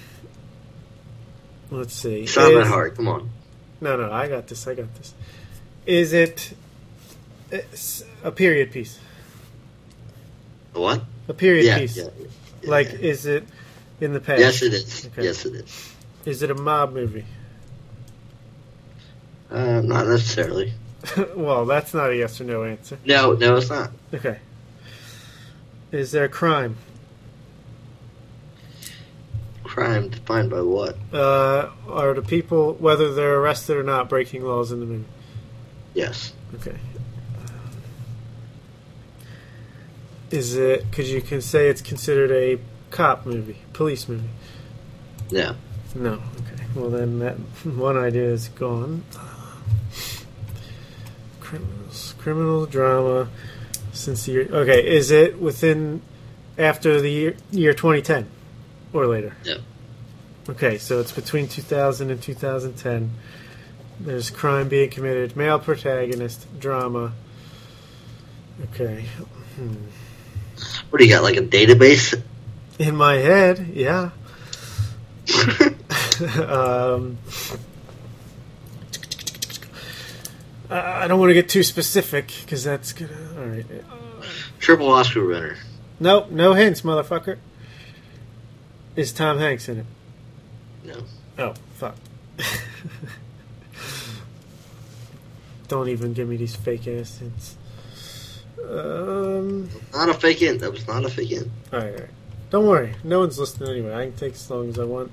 [1.71, 2.23] let's see.
[2.23, 2.95] it's not that hard.
[2.95, 3.29] Come on.
[3.79, 4.67] No, no, I got this.
[4.67, 5.13] I got this.
[5.87, 6.53] Is it
[8.23, 8.99] a period piece?
[10.75, 11.01] A What?
[11.27, 11.97] A period Yeah, piece.
[11.97, 12.27] yeah, yeah.
[12.63, 13.45] Like, is it
[13.99, 14.39] in the past?
[14.39, 15.07] Yes, it is.
[15.07, 15.23] Okay.
[15.23, 15.93] Yes, it is.
[16.25, 17.25] Is it a mob movie?
[19.49, 20.73] Uh, not necessarily.
[21.35, 22.97] well, that's not a yes or no answer.
[23.05, 23.91] No, no, it's not.
[24.13, 24.39] Okay.
[25.91, 26.77] Is there a crime?
[29.63, 30.95] Crime defined by what?
[31.11, 35.05] Uh, are the people, whether they're arrested or not, breaking laws in the movie?
[35.93, 36.33] Yes.
[36.55, 36.77] Okay.
[40.31, 40.89] Is it?
[40.89, 42.59] Because you can say it's considered a
[42.89, 44.29] cop movie, police movie.
[45.29, 45.55] Yeah.
[45.93, 46.13] No.
[46.13, 46.63] Okay.
[46.75, 49.03] Well, then that one idea is gone.
[51.39, 53.29] Criminals, criminal drama.
[53.93, 56.01] Since the year, okay, is it within
[56.57, 58.25] after the year year 2010
[58.93, 59.35] or later?
[59.45, 59.57] No.
[60.49, 63.11] Okay, so it's between 2000 and 2010.
[63.99, 67.13] There's crime being committed, male protagonist, drama.
[68.63, 69.05] Okay.
[69.55, 69.75] Hmm.
[70.91, 71.23] What do you got?
[71.23, 72.21] Like a database?
[72.77, 74.11] In my head, yeah.
[76.47, 77.17] um,
[80.69, 83.11] I don't want to get too specific because that's gonna.
[83.37, 83.65] All right.
[84.59, 85.57] Triple Oscar winner.
[85.99, 87.37] Nope, no hints, motherfucker.
[88.95, 89.85] Is Tom Hanks in it?
[90.83, 91.03] No.
[91.37, 91.95] Oh, fuck.
[95.69, 97.55] don't even give me these fake ass hints.
[98.69, 99.69] Um.
[99.93, 100.57] Not a fake in.
[100.59, 101.51] That was not a fake in.
[101.71, 102.09] All right, all right.
[102.49, 102.95] Don't worry.
[103.03, 103.93] No one's listening anyway.
[103.93, 105.11] I can take as long as I want.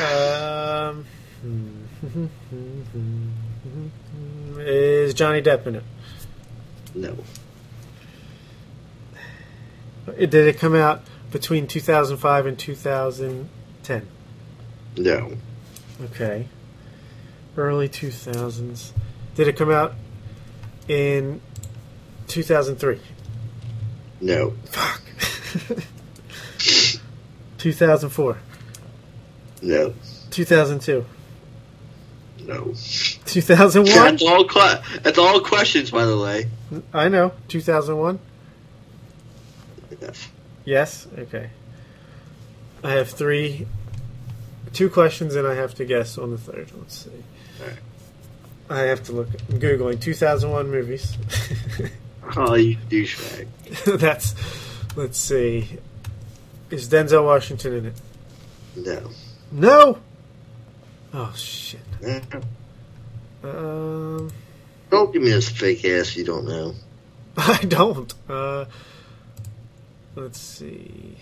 [0.00, 1.06] Um.
[4.58, 5.84] Is Johnny Depp in it?
[6.94, 7.16] No.
[10.06, 14.08] Did it come out between 2005 and 2010?
[14.96, 15.32] No.
[16.02, 16.48] Okay.
[17.56, 18.92] Early 2000s.
[19.34, 19.94] Did it come out
[20.88, 21.40] in
[22.28, 23.00] 2003?
[24.20, 24.54] No.
[24.66, 25.02] Fuck.
[27.58, 28.38] 2004.
[29.62, 29.94] No.
[30.30, 31.04] 2002.
[32.46, 32.74] No.
[33.26, 33.94] 2001?
[33.94, 34.44] That's all.
[34.44, 36.48] Que- that's all questions, by the way.
[36.92, 37.32] I know.
[37.48, 38.18] 2001?
[40.00, 40.28] Yes.
[40.64, 41.06] Yes?
[41.18, 41.50] Okay.
[42.82, 43.66] I have three,
[44.74, 46.70] two questions, and I have to guess on the third.
[46.76, 47.10] Let's see.
[47.60, 47.78] Alright.
[48.68, 49.28] I have to look.
[49.50, 51.16] I'm Googling 2001 movies.
[52.36, 53.46] Oh, you douchebag.
[54.00, 54.34] That's,
[54.96, 55.68] let's see.
[56.70, 57.94] Is Denzel Washington in it?
[58.76, 59.10] No.
[59.52, 59.98] No!
[61.12, 61.80] Oh, shit.
[62.02, 62.20] Eh,
[63.44, 64.30] Um,
[64.90, 66.74] Don't give me this fake ass you don't know.
[67.36, 68.12] I don't.
[68.28, 68.64] Uh,
[70.16, 71.16] let's see.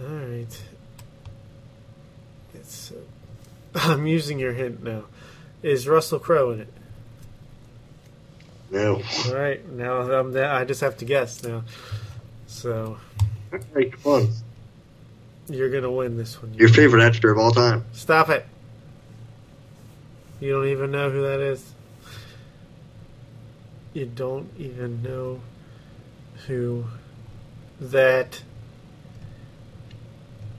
[0.00, 0.62] All right.
[2.54, 2.92] It's.
[2.92, 2.94] Uh,
[3.90, 5.04] I'm using your hint now.
[5.62, 6.72] Is Russell Crowe in it?
[8.72, 9.02] No.
[9.26, 9.64] All right.
[9.70, 10.32] Now I'm.
[10.32, 10.50] there.
[10.50, 11.62] I just have to guess now.
[12.46, 12.96] So
[13.52, 14.28] Alright, come on.
[15.48, 16.54] you're gonna win this one.
[16.54, 17.84] Your favorite actor of all time.
[17.92, 18.46] Stop it.
[20.40, 21.72] You don't even know who that is.
[23.92, 25.40] You don't even know
[26.46, 26.86] who
[27.78, 28.40] that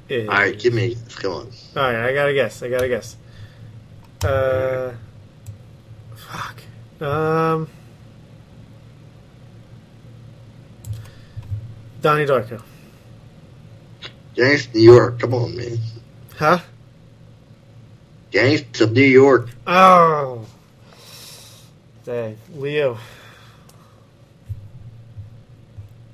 [0.07, 0.29] is.
[0.29, 0.95] Alright, give me.
[1.15, 1.51] Come on.
[1.75, 2.61] Alright, I gotta guess.
[2.61, 3.17] I gotta guess.
[4.23, 4.93] Uh.
[6.15, 6.61] Fuck.
[7.01, 7.67] Um.
[12.03, 12.61] Donnie Darko.
[14.35, 15.19] Gangs of New York.
[15.19, 15.77] Come on, man.
[16.35, 16.59] Huh?
[18.29, 19.47] Gangs of New York.
[19.65, 20.45] Oh.
[22.03, 22.37] Dang.
[22.53, 22.97] Leo.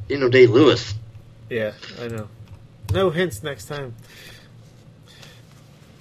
[0.08, 0.94] You know Day Lewis.
[1.50, 2.28] Yeah, I know.
[2.94, 3.96] No hints next time.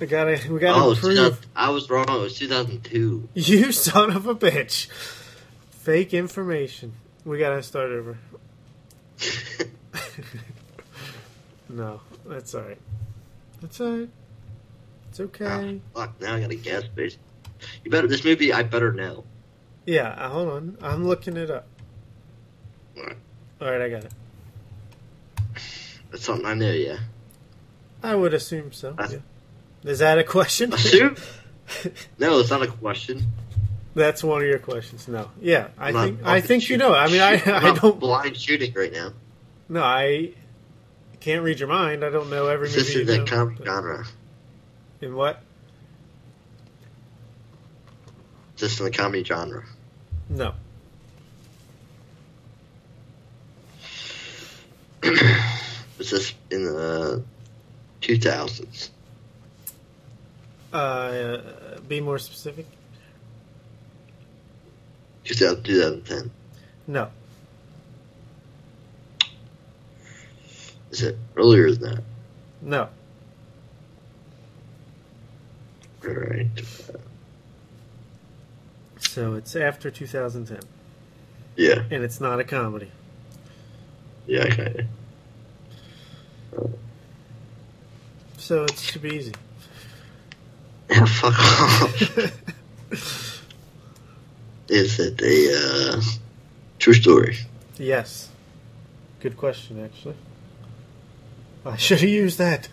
[0.01, 1.41] We gotta, we gotta Oh, improve.
[1.57, 2.05] I was wrong.
[2.09, 3.27] It was 2002.
[3.35, 4.89] You son of a bitch!
[5.71, 6.93] Fake information.
[7.25, 8.19] We gotta start over.
[11.69, 12.79] no, that's alright.
[13.61, 14.09] That's alright.
[15.11, 15.81] It's okay.
[15.95, 17.17] Ah, fuck, now I gotta guess, bitch.
[17.85, 18.07] You better.
[18.07, 19.25] This movie, I better know.
[19.87, 20.79] Yeah, uh, hold on.
[20.83, 21.67] I'm looking it up.
[22.97, 23.17] Alright.
[23.61, 24.13] Alright, I got it.
[26.11, 26.99] That's something I know, yeah.
[28.03, 28.93] I would assume so.
[28.93, 29.91] That's- Yeah.
[29.91, 30.73] Is that a question?
[30.73, 31.17] Assume?
[32.19, 33.27] no, it's not a question.
[33.95, 35.07] That's one of your questions.
[35.09, 35.31] No.
[35.41, 36.95] Yeah, I I'm not think I think you know.
[36.95, 37.99] I mean, I shoot- I'm I don't.
[38.01, 39.13] blind shooting right now.
[39.69, 40.33] No, I
[41.21, 42.05] can't read your mind.
[42.05, 43.05] I don't know every Is movie.
[43.05, 44.07] this in the comedy genre?
[45.01, 45.43] In what?
[48.57, 49.65] Is this in the comedy genre?
[50.31, 50.55] No.
[55.99, 57.23] Is this in the
[58.03, 58.89] 2000s?
[60.73, 61.39] Uh,
[61.89, 62.67] be more specific.
[65.25, 66.31] 2000, 2010?
[66.87, 67.09] No.
[70.91, 72.03] Is it earlier than that?
[72.63, 72.89] No.
[76.05, 76.47] Alright.
[79.01, 80.61] So it's after 2010,
[81.57, 82.91] Yeah, and it's not a comedy.
[84.27, 84.87] yeah, okay.
[88.39, 89.33] So it should be easy.
[90.91, 92.13] Yeah, fuck off.
[94.69, 96.01] Is it a uh,
[96.79, 97.37] true story?
[97.79, 98.29] yes.
[99.21, 100.15] Good question, actually.
[101.65, 102.69] I should have used that.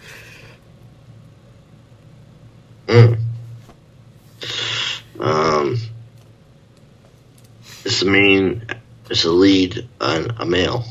[2.88, 3.20] Mm.
[5.20, 5.78] Um,
[7.84, 8.66] is the main,
[9.10, 10.86] is the lead an, a male?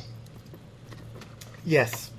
[1.64, 2.10] Yes.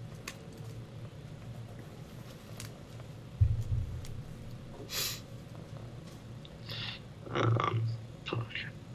[7.31, 7.83] Um.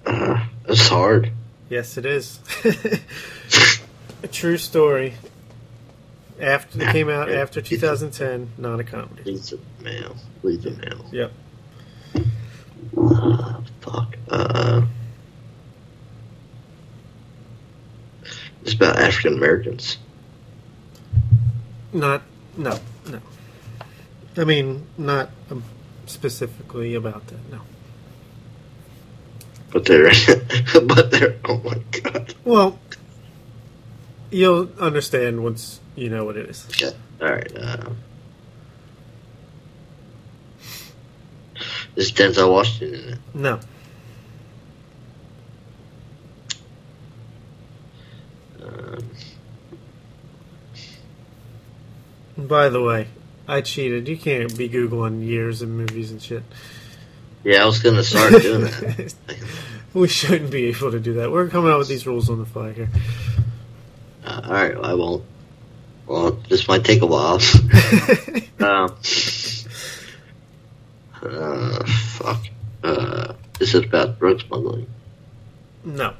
[0.06, 1.30] Uh, it's hard.
[1.68, 2.40] Yes, it is.
[4.22, 5.14] a true story.
[6.40, 9.22] After it came out after 2010, not a comedy.
[9.24, 10.16] Lead's a male.
[10.42, 11.04] Lead's a male.
[11.12, 11.32] Yep.
[12.96, 14.16] Uh, fuck.
[14.28, 14.82] Uh,
[18.62, 19.98] it's about African Americans.
[21.92, 22.22] Not
[22.56, 22.78] no
[23.10, 23.20] no.
[24.36, 25.64] I mean, not um,
[26.06, 27.50] specifically about that.
[27.50, 27.60] No.
[29.72, 30.10] But they're,
[30.84, 32.34] but they're, oh my god.
[32.44, 32.78] Well,
[34.30, 36.66] you'll understand once you know what it is.
[36.70, 36.96] Okay.
[37.20, 37.90] Alright, uh.
[41.94, 43.18] Is Denzel Washington in it?
[43.34, 43.60] No.
[48.62, 49.10] Um,
[52.38, 53.08] By the way,
[53.46, 54.08] I cheated.
[54.08, 56.42] You can't be googling years and movies and shit.
[57.44, 59.14] yeah, I was gonna start doing that.
[59.94, 61.30] we shouldn't be able to do that.
[61.30, 62.88] We're coming out with these rules on the fly here.
[64.24, 65.24] Uh, Alright, I won't.
[66.10, 67.34] Well, this might take a while.
[68.58, 68.96] um,
[71.22, 72.40] Uh, fuck.
[72.82, 74.88] Uh, is it about drug smuggling?
[75.84, 76.14] No.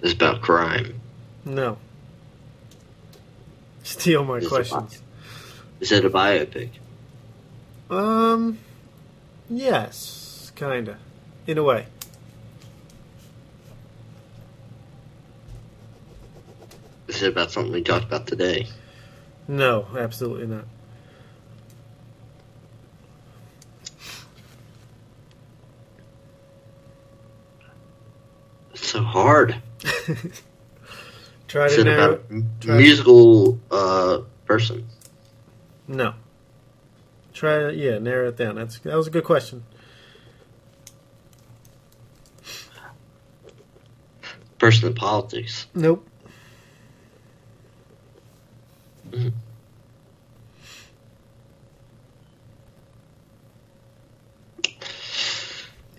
[0.00, 0.98] Is it about crime?
[1.44, 1.76] No.
[3.82, 5.02] Steal my Is it questions.
[5.80, 6.70] Is it a biopic?
[7.90, 8.56] Um,
[9.50, 10.96] yes, kinda,
[11.46, 11.86] in a way.
[17.18, 18.68] Is it about something we talked about today?
[19.48, 20.66] No, absolutely not.
[28.72, 29.60] It's so hard.
[31.48, 32.04] Try to narrow.
[32.04, 34.86] about a try- musical uh, person?
[35.88, 36.14] No.
[37.34, 38.54] Try to yeah, narrow it down.
[38.54, 39.64] That's that was a good question.
[44.58, 45.66] Person in politics.
[45.74, 46.08] Nope.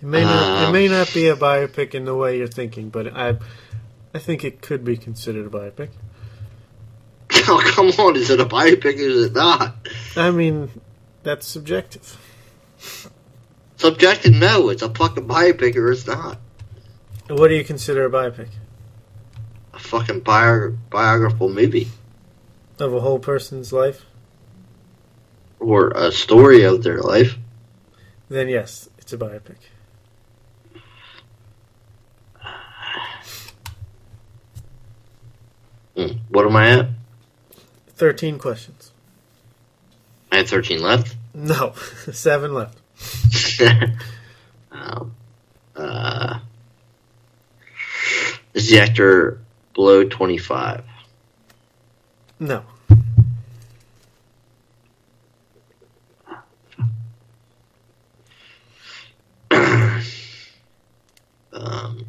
[0.09, 0.63] May not.
[0.63, 3.37] It Um, may not be a biopic in the way you're thinking, but I,
[4.13, 5.89] I think it could be considered a biopic.
[7.47, 8.15] Oh, come on.
[8.15, 9.75] Is it a biopic or is it not?
[10.15, 10.69] I mean,
[11.23, 12.17] that's subjective.
[13.77, 14.69] Subjective, no.
[14.69, 16.37] It's a fucking biopic or it's not.
[17.27, 18.49] What do you consider a biopic
[19.73, 21.87] A fucking bio- biographical movie.
[22.79, 24.05] of a whole person's life?
[25.59, 27.35] Or a story of their life.
[28.29, 29.57] Then yes, it's a biopic.
[35.99, 36.17] Hmm.
[36.29, 36.89] What am I at?
[37.89, 38.93] Thirteen questions.
[40.31, 41.17] I have 13 left.
[41.33, 41.73] No,
[42.13, 42.77] seven left.
[44.71, 45.13] um,
[45.75, 46.39] uh,
[48.53, 49.41] is the actor
[49.73, 50.85] below 25?
[52.39, 52.63] No.
[61.51, 62.05] um,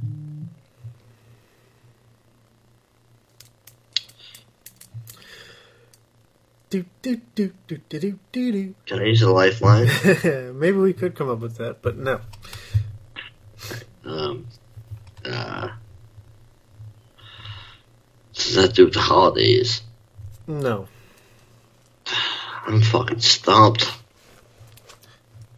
[6.71, 9.89] Do do do do do do do can I use a lifeline?
[10.59, 12.21] Maybe we could come up with that, but no.
[14.05, 14.47] Um,
[15.25, 15.71] uh,
[18.35, 19.83] does that do with the holidays?
[20.47, 20.87] No.
[22.66, 23.93] I'm fucking stumped.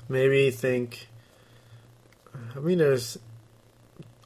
[0.09, 1.09] Maybe think.
[2.57, 3.19] I mean, there's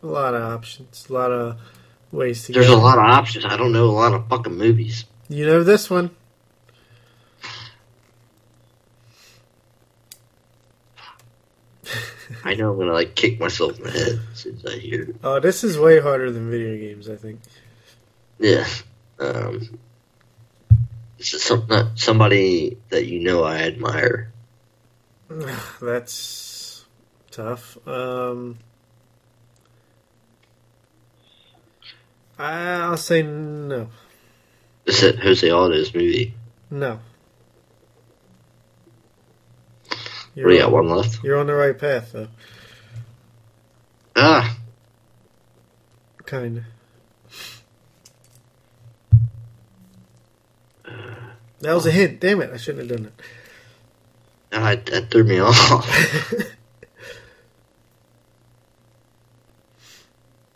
[0.03, 1.59] a lot of options, a lot of
[2.13, 3.45] ways to There's a lot of options.
[3.45, 5.05] I don't know a lot of fucking movies.
[5.29, 6.11] You know this one?
[12.45, 15.03] I know I'm gonna like kick myself in the head as soon as I hear
[15.03, 15.17] it.
[15.23, 17.09] Oh, this is way harder than video games.
[17.09, 17.41] I think.
[18.39, 18.67] Yeah.
[19.19, 19.79] Um,
[21.19, 24.31] this is some, not somebody that you know I admire.
[25.81, 26.85] That's
[27.31, 27.79] tough.
[27.87, 28.59] Um,
[32.39, 33.89] I'll say no.
[34.85, 36.35] Is it Jose Aldo's movie?
[36.71, 37.01] No.
[40.45, 40.67] What do you got?
[40.67, 41.25] on, One left.
[41.25, 42.29] you're on the right path, though.
[44.15, 44.57] Ah,
[46.25, 46.65] Kind of.
[51.61, 52.21] That was a hint.
[52.21, 52.51] Damn it!
[52.53, 53.13] I shouldn't have done
[54.53, 55.57] ah, that threw me off.
[56.31, 56.53] that.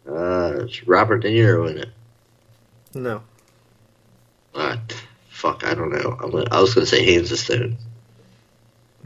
[0.07, 1.89] Uh, it's Robert De Niro in it.
[2.95, 3.23] no.
[4.53, 4.77] Uh,
[5.29, 6.45] fuck, I don't know.
[6.51, 7.77] I was gonna say Hands of Stone.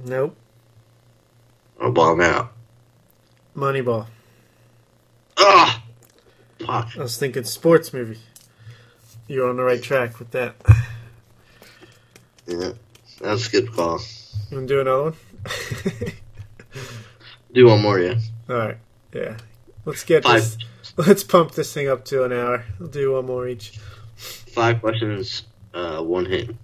[0.03, 0.35] Nope.
[1.81, 2.53] I'll bomb out.
[3.57, 4.07] Moneyball.
[5.37, 5.83] Ah,
[6.59, 6.97] fuck.
[6.97, 8.19] I was thinking sports movie.
[9.29, 10.55] You're on the right track with that.
[12.47, 12.73] Yeah,
[13.21, 14.01] that's a good call.
[14.51, 15.15] You want to do another one?
[17.55, 18.17] Do one more, yeah.
[18.51, 18.79] All right.
[19.13, 19.37] Yeah.
[19.85, 20.41] Let's get Five.
[20.43, 20.59] this.
[20.97, 22.65] Let's pump this thing up to an hour.
[22.81, 23.79] We'll do one more each.
[24.17, 26.57] Five questions, uh, one hint.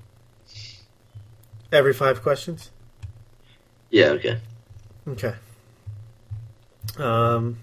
[1.72, 2.70] Every five questions.
[3.90, 4.40] Yeah, okay.
[5.08, 5.34] Okay.
[6.98, 7.58] Um.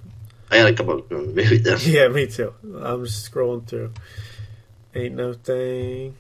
[0.50, 1.78] I gotta come up with another.
[1.90, 2.54] Yeah, me too.
[2.82, 3.94] I'm just scrolling through.
[4.96, 6.16] Ain't no thing.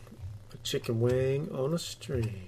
[0.53, 2.47] A chicken wing on a string.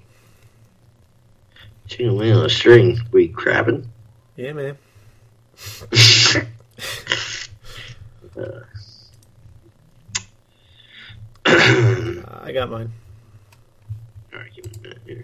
[1.87, 2.99] Chicken wing on a string.
[3.11, 3.89] We crabbing?
[4.35, 4.77] Yeah, man.
[8.37, 8.61] Uh,
[11.45, 12.93] I got mine.
[14.31, 15.23] Alright, give me a minute here.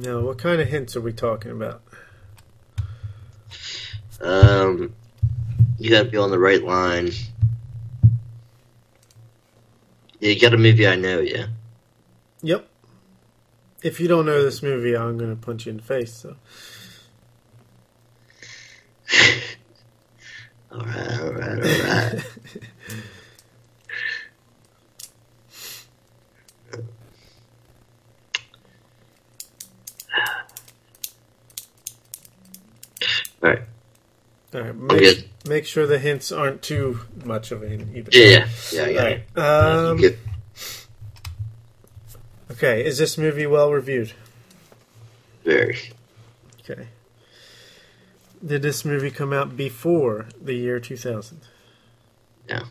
[0.00, 1.82] No, what kind of hints are we talking about?
[4.18, 4.94] Um,
[5.78, 7.10] you gotta be on the right line.
[10.20, 11.48] You got a movie I know, yeah.
[12.42, 12.66] Yep.
[13.82, 16.12] If you don't know this movie, I'm going to punch you in the face.
[16.12, 16.36] So.
[20.72, 22.24] all right, all right, all right.
[33.42, 33.62] all right.
[34.54, 34.74] All right.
[34.74, 38.10] Make, make sure the hints aren't too much of an either.
[38.12, 38.98] Yeah, yeah, yeah.
[38.98, 39.38] All right.
[39.38, 40.18] Um, Good.
[42.50, 42.84] okay.
[42.84, 44.12] Is this movie well reviewed?
[45.44, 45.78] Very.
[46.60, 46.88] Okay.
[48.44, 51.40] Did this movie come out before the year 2000?
[52.48, 52.62] No.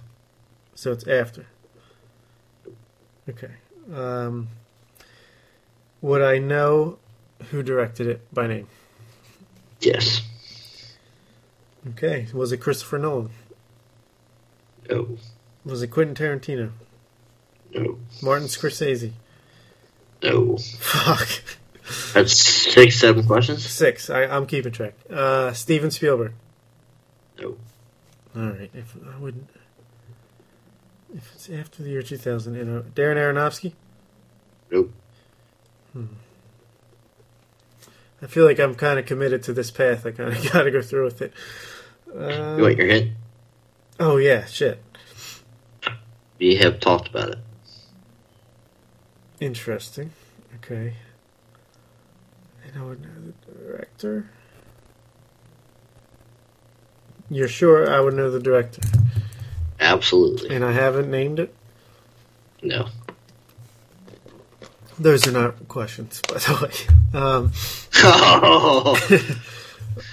[0.76, 1.46] So it's after.
[3.28, 3.52] Okay.
[3.94, 4.50] Um,
[6.02, 6.98] would I know
[7.52, 8.68] who directed it by name?
[9.82, 10.22] Yes.
[11.90, 12.28] Okay.
[12.34, 13.30] Was it Christopher Nolan?
[14.90, 15.18] No.
[15.66, 16.72] Was it Quentin Tarantino?
[17.74, 18.00] No.
[18.22, 19.12] Martin Scorsese?
[20.24, 20.58] No.
[20.58, 21.28] Fuck.
[22.14, 23.66] That's six, seven questions.
[23.66, 24.10] Six.
[24.10, 24.94] I, I'm keeping track.
[25.10, 26.34] Uh, Steven Spielberg.
[27.40, 27.58] No.
[28.36, 28.70] All right.
[28.74, 29.50] If I wouldn't.
[31.16, 33.74] If it's after the year 2000, you know, Darren Aronofsky.
[34.70, 34.94] Nope.
[38.22, 40.06] I feel like I'm kind of committed to this path.
[40.06, 41.34] I kind of got to go through with it.
[42.16, 43.12] Uh, You want your hint?
[44.00, 44.82] oh yeah, shit.
[46.40, 47.40] We have talked about it.
[49.40, 50.12] Interesting.
[50.56, 50.94] Okay.
[52.66, 53.10] And I would know
[53.48, 54.30] the director.
[57.30, 58.82] You're sure I would know the director,
[59.80, 60.56] Absolutely.
[60.56, 61.54] and I haven't named it.
[62.64, 62.88] No.
[64.98, 66.74] Those are not questions, by the way.
[67.14, 67.54] Um,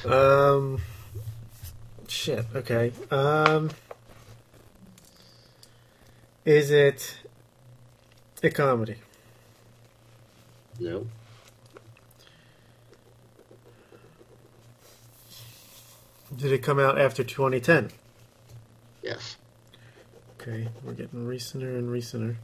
[0.13, 0.81] um,
[2.09, 2.45] shit.
[2.55, 2.93] Okay.
[3.11, 3.71] Um,
[6.45, 7.19] is it
[8.43, 8.97] a comedy?
[10.79, 11.07] no.
[16.37, 17.91] Did it come out after 2010?
[19.03, 19.37] Yes.
[20.41, 22.37] Okay, we're getting recenter and recenter.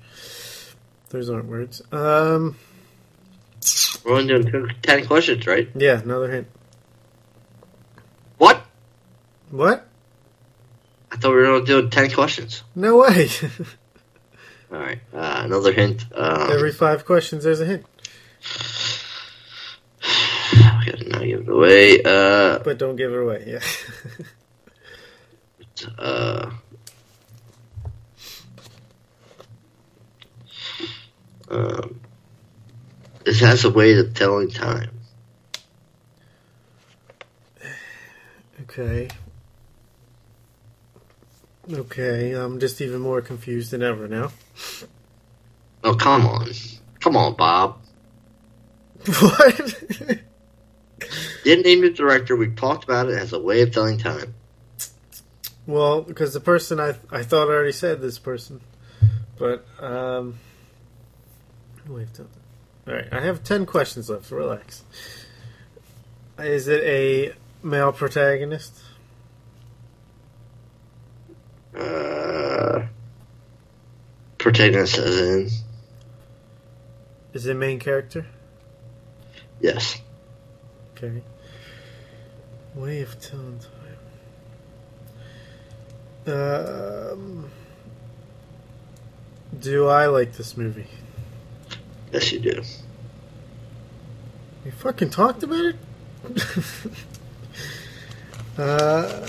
[1.10, 1.82] Those aren't words.
[1.92, 2.56] Um,
[4.04, 5.68] We're only doing 10 questions, right?
[5.74, 6.46] yeah, another hint.
[9.52, 9.86] What?
[11.10, 12.62] I thought we were going to do ten questions.
[12.74, 13.28] No way.
[14.72, 14.98] All right.
[15.12, 16.06] Uh, another hint.
[16.14, 17.84] Um, Every five questions, there's a hint.
[20.02, 22.02] I gotta not give it away.
[22.02, 23.44] Uh, But don't give it away.
[23.46, 23.60] Yeah.
[25.98, 26.50] uh,
[31.50, 32.00] um,
[33.26, 34.98] this has a way of telling time.
[38.62, 39.08] okay.
[41.70, 44.32] Okay, I'm just even more confused than ever now.
[45.84, 46.48] Oh, come on.
[47.00, 47.78] Come on, Bob.
[49.20, 49.74] What?
[51.44, 52.36] Didn't name the director.
[52.36, 54.34] We talked about it as a way of telling time.
[55.66, 58.60] well, because the person I I thought I already said this person,
[59.38, 60.38] but um.
[61.88, 63.08] Wait, all right.
[63.10, 64.30] I have ten questions left.
[64.30, 64.84] Relax.
[66.38, 67.32] Is it a
[67.66, 68.80] male protagonist?
[71.76, 72.86] Uh,
[74.38, 75.48] protagonist as in
[77.32, 78.26] Is the main character?
[79.60, 80.00] yes.
[80.96, 81.22] Okay.
[82.74, 83.60] Way of telling
[86.26, 86.34] time.
[86.34, 87.50] Um,
[89.58, 90.86] do I like this movie?
[92.12, 92.62] Yes, you do.
[94.64, 95.76] We fucking talked about it.
[98.58, 99.26] uh,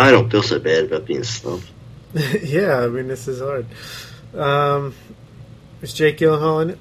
[0.00, 1.70] Now I don't feel so bad about being stumped.
[2.42, 3.66] yeah, I mean this is hard.
[4.34, 4.94] Um,
[5.82, 6.78] is Jake Gyllenhaal in it?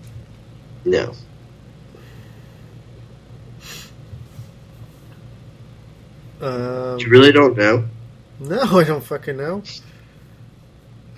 [0.85, 1.13] No.
[6.39, 7.89] Um, You really don't know?
[8.39, 9.63] No, I don't fucking know.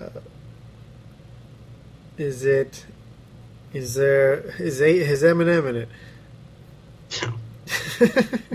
[0.01, 0.09] Uh,
[2.17, 2.83] is it?
[3.73, 4.39] Is there?
[4.59, 5.89] Is a is Eminem in it?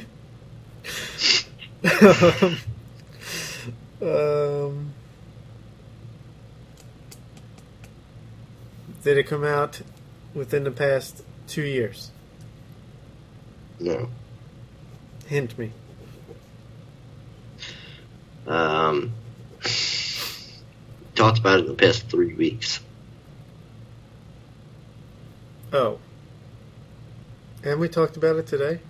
[1.87, 2.39] No.
[2.43, 2.59] um,
[4.07, 4.93] um,
[9.03, 9.81] did it come out
[10.35, 12.11] within the past two years?
[13.81, 14.09] No.
[15.27, 15.73] Hint me.
[18.47, 19.13] Um,
[21.15, 22.81] talked about it in the past three weeks.
[25.73, 25.99] Oh.
[27.65, 28.81] And we talked about it today?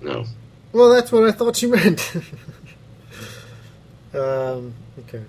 [0.00, 0.24] No.
[0.72, 2.12] Well, that's what I thought you meant.
[4.14, 5.24] Um, okay.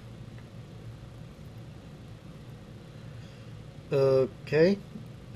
[3.92, 4.78] Okay.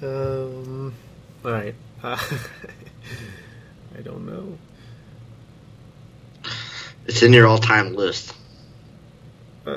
[0.02, 0.94] Um,
[1.44, 1.76] all right.
[2.02, 2.18] Uh,
[3.98, 4.58] I don't know.
[7.06, 8.34] It's in your all-time list.
[9.66, 9.72] Uh,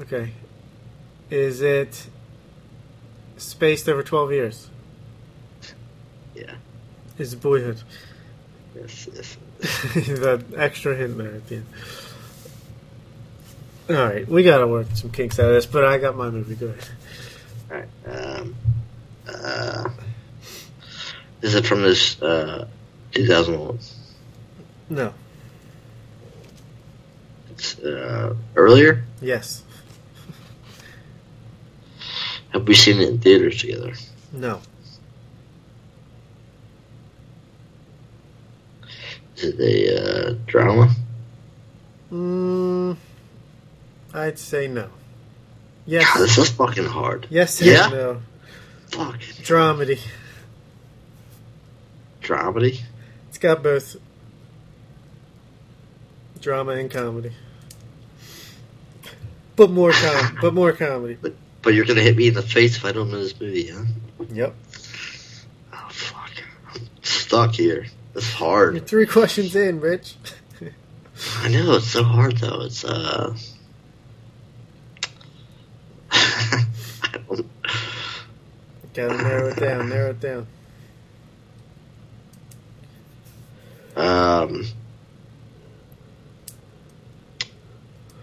[0.00, 0.32] okay.
[1.30, 2.06] Is it
[3.36, 4.70] spaced over 12 years?
[6.34, 6.54] Yeah.
[7.18, 7.82] Is Boyhood?
[8.74, 9.08] Yes.
[9.14, 9.36] Yes.
[9.60, 11.66] that extra hint there at the end.
[13.88, 16.54] All right, we gotta work some kinks out of this, but I got my movie.
[16.54, 16.88] Go ahead.
[17.70, 18.38] All right.
[18.40, 18.56] Um.
[19.28, 19.90] Uh.
[21.42, 22.66] Is it from this uh
[23.12, 23.78] 2001?
[24.88, 25.12] No.
[27.50, 29.04] It's uh earlier.
[29.20, 29.62] Yes.
[32.54, 33.92] Have we seen it in theaters together?
[34.32, 34.60] No.
[39.36, 40.94] Is it a uh, drama?
[42.12, 42.96] Mm,
[44.14, 44.88] I'd say no.
[45.86, 46.06] Yes.
[46.14, 47.26] God, this is fucking hard.
[47.30, 47.60] Yes.
[47.60, 47.88] Yeah?
[47.88, 48.22] No.
[48.88, 49.18] Fuck.
[49.42, 49.98] Dramedy.
[52.22, 52.80] Dramedy?
[53.28, 53.96] It's got both
[56.40, 57.32] drama and comedy.
[59.56, 61.18] But more com- but more comedy.
[61.20, 63.68] But but you're gonna hit me in the face if I don't know this movie,
[63.68, 63.84] huh?
[64.32, 64.54] Yep.
[65.72, 66.30] Oh fuck.
[66.72, 67.86] I'm stuck here.
[68.14, 68.86] It's You're hard.
[68.86, 70.14] three questions in, Rich.
[71.40, 72.62] I know, it's so hard though.
[72.62, 73.36] It's uh
[76.34, 77.46] I don't
[78.94, 80.46] Gotta narrow it down, narrow it down.
[83.96, 84.64] um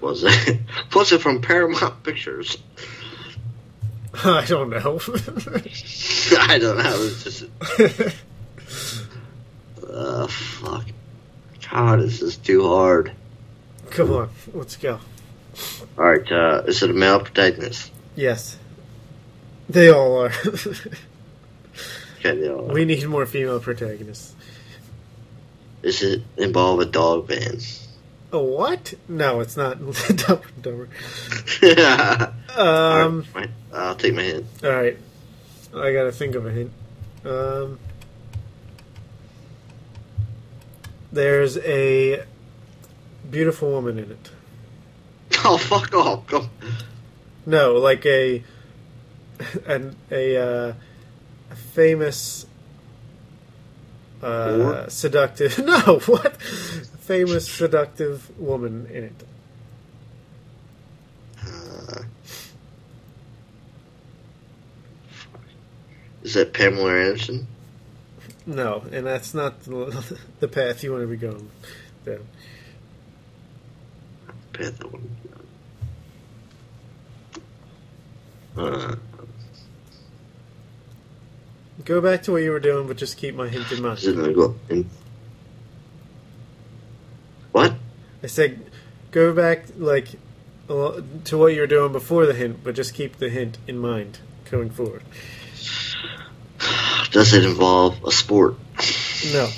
[0.02, 0.60] was it
[0.96, 2.58] was it from Paramount Pictures?
[4.24, 5.00] I don't know.
[6.38, 7.04] I don't know.
[7.04, 7.46] It's just
[9.90, 10.86] uh fuck.
[11.70, 13.14] God, this is too hard.
[13.92, 15.00] Come on, let's go.
[15.98, 17.92] Alright, uh is it a male protagonist?
[18.16, 18.58] Yes.
[19.70, 20.32] They all are.
[22.20, 22.74] Okay, they all are.
[22.74, 24.36] we need more female protagonists.
[25.82, 27.58] Does it involve a dog van?
[28.32, 28.94] A what?
[29.08, 30.90] No, it's not Dumb and Dumber.
[32.56, 34.46] um, Alright, I'll take my hint.
[34.64, 35.00] alright.
[35.76, 36.72] I gotta think of a hint.
[37.26, 37.80] Um,
[41.12, 42.24] there's a
[43.32, 44.30] beautiful woman in it.
[45.44, 46.28] Oh, fuck off.
[47.46, 48.44] No, like a
[49.66, 50.74] an a, uh,
[51.50, 52.46] a famous
[54.22, 55.58] uh, seductive.
[55.66, 56.42] No, what?
[56.42, 59.24] famous seductive woman in it.
[61.44, 62.04] Uh,
[66.24, 67.48] is that Pamela Anderson?
[68.46, 71.50] No, and that's not the, the path you want to be going
[72.06, 72.20] down.
[74.54, 75.10] Bet that one.
[78.58, 78.96] Uh,
[81.86, 83.98] Go back to what you were doing, but just keep my hint in mind.
[84.00, 84.90] the- in
[87.52, 87.74] What?
[88.24, 88.70] I said,
[89.12, 90.10] go back like
[90.68, 94.20] to what you were doing before the hint, but just keep the hint in mind
[94.50, 95.02] going forward.
[97.12, 98.56] Does it involve a sport?
[99.34, 99.50] No,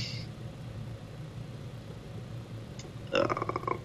[3.13, 3.75] Uh,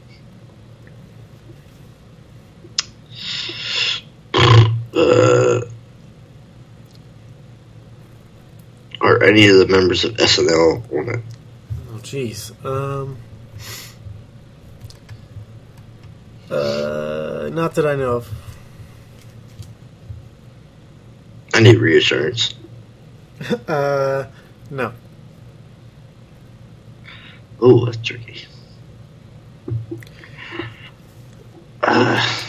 [4.95, 5.61] uh,
[9.01, 11.21] are any of the members of SNL on it?
[11.93, 12.53] oh jeez.
[12.65, 13.19] Um,
[16.51, 18.33] uh, not that I know of.
[21.55, 22.55] I need reassurance.
[23.69, 24.27] Uh,
[24.69, 24.93] no.
[27.61, 28.47] Oh, that's tricky.
[31.81, 32.45] Uh,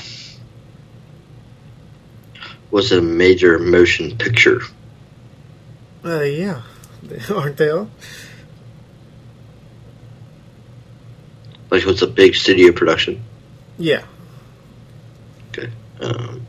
[2.72, 4.62] was it a major motion picture?
[6.10, 6.64] Uh, yeah,
[7.30, 7.88] aren't they all?
[11.70, 13.22] Like, what's a big studio production?
[13.78, 14.03] Yeah.
[15.49, 15.70] Okay.
[16.01, 16.47] Um,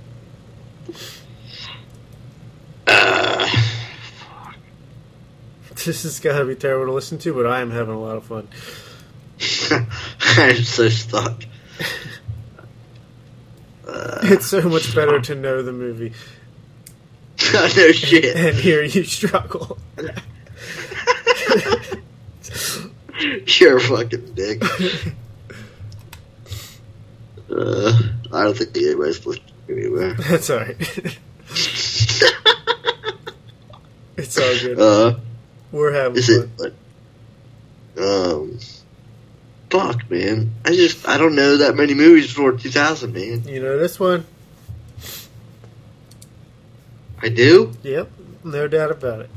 [2.87, 3.51] uh,
[5.85, 8.17] This has got to be terrible to listen to, but I am having a lot
[8.17, 8.49] of fun.
[10.39, 11.45] I'm so stuck.
[13.87, 16.15] Uh, It's so much better to know the movie
[17.77, 18.37] no shit.
[18.37, 19.79] and here you struggle.
[23.47, 24.63] You're a fucking dick.
[27.51, 27.93] Uh,
[28.33, 30.15] I don't think anybody's listening anyway.
[30.15, 30.77] That's alright.
[34.17, 34.79] it's all good.
[34.81, 35.17] Uh,
[35.73, 36.51] We're having is fun.
[36.59, 36.75] it like,
[38.07, 38.59] um,
[39.69, 40.55] fuck, man.
[40.65, 43.47] I just I don't know that many movies before 2000, man.
[43.47, 44.25] You know this one?
[47.23, 47.73] I do.
[47.83, 48.11] Yep,
[48.45, 49.31] no doubt about it.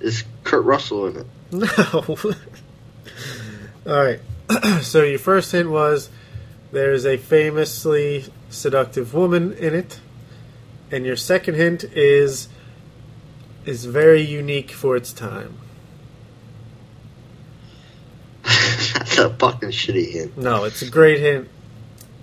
[0.00, 1.26] Is Kurt Russell in it?
[1.52, 2.16] No.
[3.86, 4.20] All right.
[4.82, 6.10] so your first hint was
[6.72, 10.00] there's a famously seductive woman in it,
[10.90, 12.48] and your second hint is
[13.64, 15.56] is very unique for its time.
[18.42, 20.36] That's a fucking shitty hint.
[20.38, 21.48] No, it's a great hint.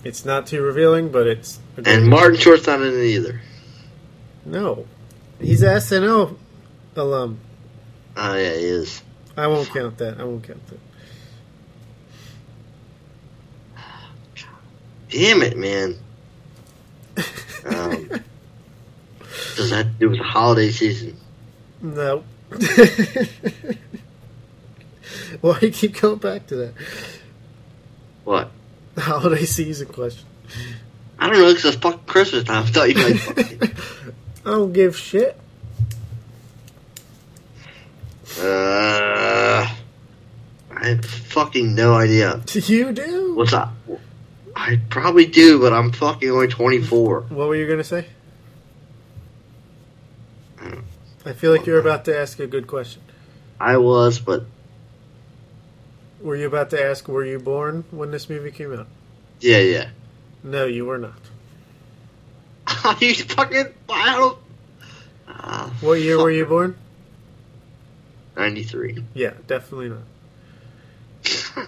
[0.04, 3.42] It's not too revealing, but it's And Martin Short's not in it either.
[4.46, 4.86] no.
[5.40, 6.38] He's a SNL
[6.96, 7.40] alum.
[8.16, 9.02] Oh yeah, he is.
[9.36, 10.20] I won't count that.
[10.20, 10.80] I won't count that.
[15.10, 15.96] Damn it, man.
[17.66, 18.08] Um,
[19.56, 21.18] does that do with the holiday season?
[21.82, 22.24] No.
[25.42, 26.74] Why do you keep going back to that?
[28.24, 28.52] What?
[28.96, 30.26] The holiday season question.
[31.18, 32.64] I don't know, because it's fucking Christmas time.
[32.64, 33.62] I thought you fucking.
[34.46, 35.40] I don't give shit.
[38.38, 39.70] Uh,
[40.76, 42.42] I have fucking no idea.
[42.54, 43.36] You do?
[43.36, 43.72] What's up?
[44.56, 47.22] I probably do, but I'm fucking only 24.
[47.22, 48.08] What were you to say?
[51.26, 53.02] I feel like you're about to ask a good question.
[53.60, 54.46] I was, but
[56.22, 58.88] Were you about to ask, were you born when this movie came out?
[59.40, 59.90] yeah, yeah.
[60.44, 61.20] No, you were not.
[62.84, 63.68] Are you fucking.
[63.90, 64.38] I don't.
[65.28, 66.76] Uh, What year were you born?
[68.38, 69.04] 93.
[69.14, 71.68] Yeah, definitely not.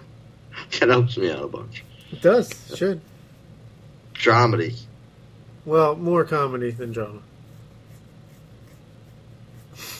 [0.80, 1.84] that helps me out a bunch.
[2.10, 2.50] It does.
[2.76, 3.00] Should.
[4.14, 4.80] Dramedy.
[5.64, 7.20] Well, more comedy than drama.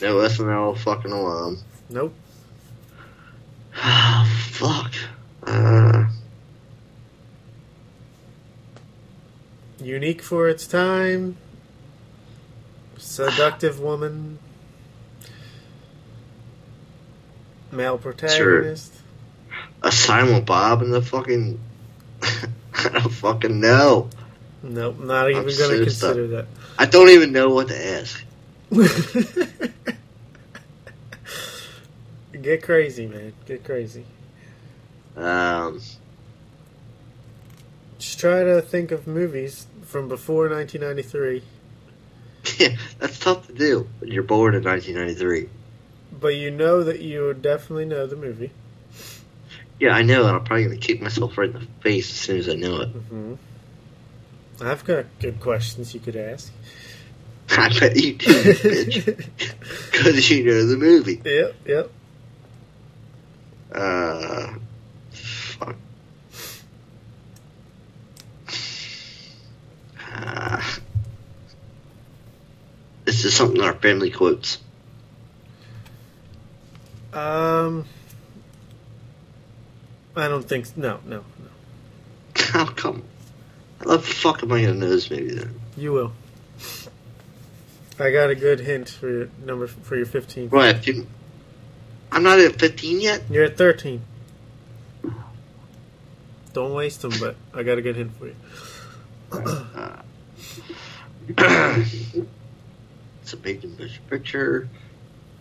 [0.01, 1.57] No SNL fucking alarm.
[1.89, 2.13] Nope.
[3.77, 4.93] Oh, fuck.
[5.43, 6.05] Uh,
[9.79, 11.37] Unique for its time.
[12.97, 14.39] Seductive woman.
[17.71, 18.93] Male protagonist.
[19.83, 21.59] a Silent Bob in the fucking.
[22.21, 24.09] I don't fucking know.
[24.63, 26.47] Nope, not even going to consider that.
[26.79, 28.23] I don't even know what to ask.
[32.45, 33.33] Get crazy, man.
[33.47, 34.05] Get crazy.
[35.17, 35.81] Um,
[37.97, 41.41] Just try to think of movies from before 1993,
[42.59, 45.49] yeah, that's tough to do when you're born in 1993.
[46.21, 48.51] but you know that you would definitely know the movie.
[49.79, 52.37] Yeah, I know, and I'm probably gonna kick myself right in the face as soon
[52.37, 52.89] as I know it.
[52.89, 53.33] hmm
[54.61, 56.53] I've got good questions you could ask.
[57.49, 59.05] I bet you do, bitch,
[59.91, 61.21] because you know the movie.
[61.25, 61.91] Yep, yep.
[63.75, 64.53] Uh,
[65.11, 65.75] fuck.
[70.13, 70.61] Uh,
[73.03, 74.59] this is something our family quotes.
[77.11, 77.85] Um,
[80.15, 80.77] I don't think.
[80.77, 81.23] No, no, no.
[82.37, 83.03] How come?
[83.79, 85.59] How the fuck am I gonna know this movie then?
[85.75, 86.13] You will.
[87.99, 90.49] I got a good hint for your number for your 15.
[90.49, 90.75] Right,
[92.15, 93.23] I'm not at 15 yet.
[93.29, 94.01] You're at 13.
[96.53, 98.35] Don't waste them, but I got a good hint for you.
[99.33, 100.01] Uh,
[103.21, 104.69] it's a big ambitious picture,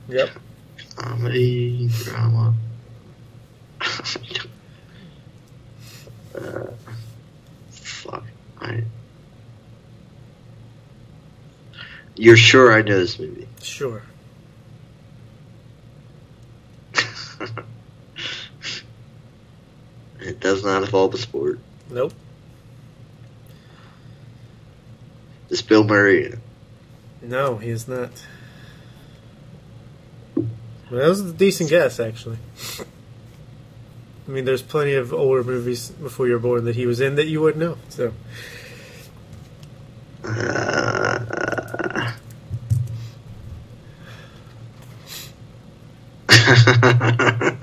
[0.08, 0.30] Yep.
[0.96, 2.54] comedy, drama.
[6.34, 6.66] uh,
[7.70, 8.24] fuck.
[8.60, 8.82] I.
[12.16, 13.46] You're sure I know this movie?
[13.62, 14.02] Sure.
[20.24, 21.58] It does not involve a sport.
[21.90, 22.12] Nope.
[25.50, 26.38] Is Bill Murray in it?
[27.22, 28.10] No, he is not.
[30.34, 30.46] Well,
[30.90, 32.38] that was a decent guess, actually.
[34.26, 37.26] I mean, there's plenty of older movies before you're born that he was in that
[37.26, 37.76] you would know.
[37.88, 38.12] So,
[40.26, 42.12] Uh,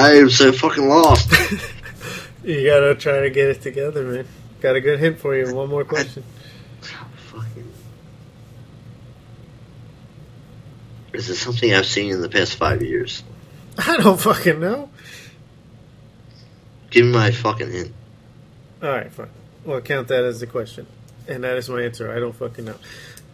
[0.00, 1.30] I am so fucking lost.
[2.44, 4.26] you gotta try to get it together, man.
[4.62, 5.54] Got a good hint for you.
[5.54, 6.24] One more question.
[6.80, 7.70] Fucking.
[11.12, 13.22] Is it something I've seen in the past five years?
[13.76, 14.88] I don't fucking know.
[16.88, 17.92] Give me my fucking hint.
[18.82, 19.28] Alright, fine.
[19.66, 20.86] We'll count that as the question.
[21.28, 22.10] And that is my answer.
[22.10, 22.76] I don't fucking know.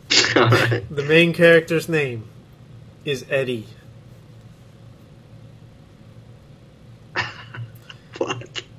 [0.91, 2.25] The main character's name
[3.05, 3.67] is Eddie.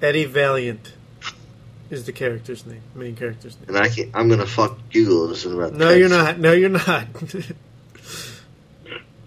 [0.01, 0.93] Eddie Valiant
[1.89, 3.69] is the character's name, main character's name.
[3.69, 5.73] And I can't, I'm gonna fuck Google this in about.
[5.73, 6.39] No, 10 you're not.
[6.39, 7.07] No, you're not.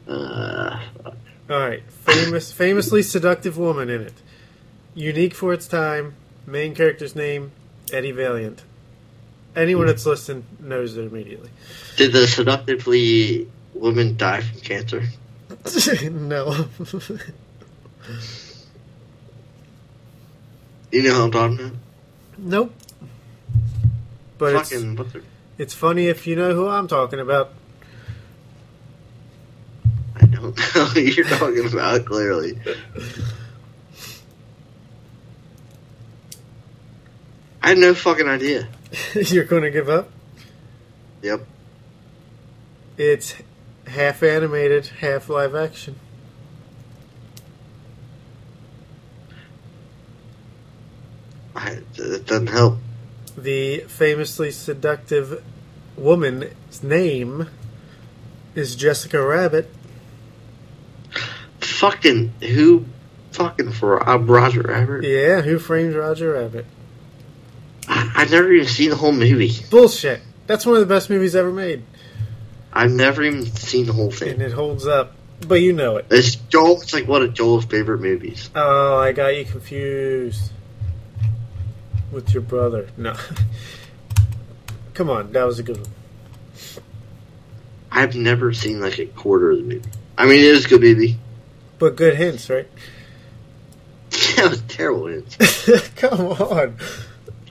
[0.09, 1.15] Uh, All
[1.61, 4.15] right, famous, famously seductive woman in it.
[4.93, 6.15] Unique for its time.
[6.47, 7.53] Main character's name
[7.93, 8.65] Eddie Valiant.
[9.55, 11.51] Anyone that's listening knows it immediately.
[11.97, 15.03] did the seductively woman die from cancer?
[16.11, 16.67] no.
[20.91, 21.79] You know who I'm talking about?
[22.39, 22.75] nope.
[24.39, 25.23] But it's, Fucking the
[25.59, 27.53] it's funny if you know who I'm talking about.
[30.17, 32.59] I don't know who you're talking about clearly.
[37.63, 38.69] I had no fucking idea.
[39.15, 40.11] You're going to give up?
[41.23, 41.47] Yep.
[42.97, 43.35] It's
[43.87, 45.97] half animated, half live action.
[51.61, 52.79] I, it doesn't help.
[53.37, 55.45] The famously seductive
[55.97, 57.49] woman's name
[58.55, 59.71] is Jessica Rabbit.
[61.61, 62.87] Fucking who?
[63.33, 65.05] Fucking for Rob uh, Roger Rabbit.
[65.05, 66.67] Yeah, Who Framed Roger Rabbit?
[67.87, 69.53] I, I've never even seen the whole movie.
[69.71, 70.23] Bullshit.
[70.47, 71.85] That's one of the best movies ever made,
[72.73, 75.13] I've never even seen the whole thing, and it holds up.
[75.47, 76.07] But you know it.
[76.11, 76.81] It's Joel.
[76.83, 78.51] It's like one of Joel's favorite movies.
[78.55, 80.53] Oh, I got you confused
[82.13, 82.89] with your brother.
[82.97, 83.15] No.
[84.95, 85.91] Come on, that was a good one.
[87.91, 89.89] I've never seen like a quarter of the movie.
[90.17, 91.19] I mean, it was a good movie.
[91.79, 92.69] But good hints, right?
[94.37, 95.09] that was terrible.
[95.09, 96.37] It's- Come on.
[96.39, 96.75] Why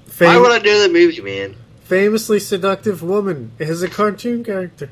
[0.07, 1.55] Fam- would I do that movie, man?
[1.83, 4.91] famously seductive woman is a cartoon character.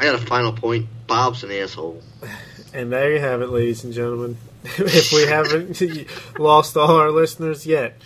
[0.00, 0.88] I got a final point.
[1.06, 2.02] Bob's an asshole.
[2.74, 4.36] And there you have it, ladies and gentlemen.
[4.64, 5.80] if we haven't
[6.38, 7.96] lost all our listeners yet,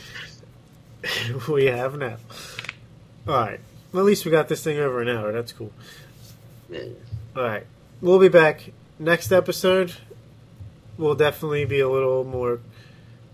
[1.48, 2.16] we have now.
[3.26, 3.60] All right.
[3.92, 5.32] Well, at least we got this thing over an hour.
[5.32, 5.72] That's cool.
[6.72, 7.66] All right.
[8.00, 9.94] We'll be back next episode.
[10.98, 12.60] Will definitely be a little more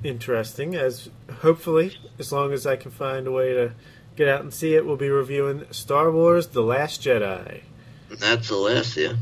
[0.04, 1.08] interesting, as
[1.40, 3.72] hopefully, as long as I can find a way to
[4.16, 7.62] get out and see it, we'll be reviewing Star Wars: The Last Jedi.
[8.10, 9.14] That's the last, yeah.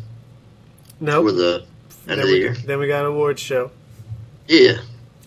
[1.00, 1.66] No, For the end
[2.06, 2.54] then, of the we, year.
[2.54, 3.70] then we got an awards show,
[4.48, 4.78] Yeah.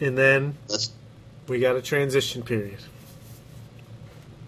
[0.02, 0.92] and then That's
[1.48, 2.80] we got a transition period.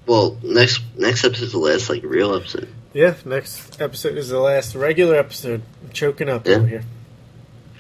[0.06, 0.38] well.
[0.44, 2.68] Next next episode is the last like real episode.
[2.94, 5.62] Yeah, next episode is the last regular episode.
[5.84, 6.56] I'm choking up Yeah.
[6.58, 6.84] over here.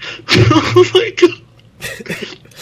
[0.29, 1.41] oh my god!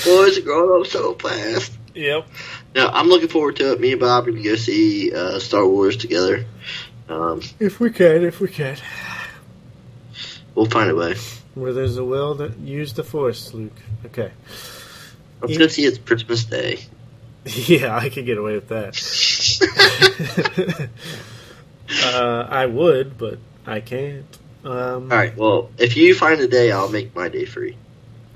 [0.05, 1.71] Boys are growing up so fast.
[1.95, 2.27] Yep.
[2.75, 3.79] Now I'm looking forward to it.
[3.79, 6.45] Me and Bob are gonna go see uh, Star Wars together.
[7.07, 8.77] Um, If we can, if we can.
[10.55, 11.15] we'll find a way.
[11.59, 13.73] Where there's a will, that use the force, Luke.
[14.05, 14.31] Okay.
[15.41, 16.79] Let's go see it's Christmas Day.
[17.45, 20.89] Yeah, I could get away with that.
[22.05, 24.37] uh, I would, but I can't.
[24.63, 25.35] Um, All right.
[25.35, 27.77] Well, if you find a day, I'll make my day free.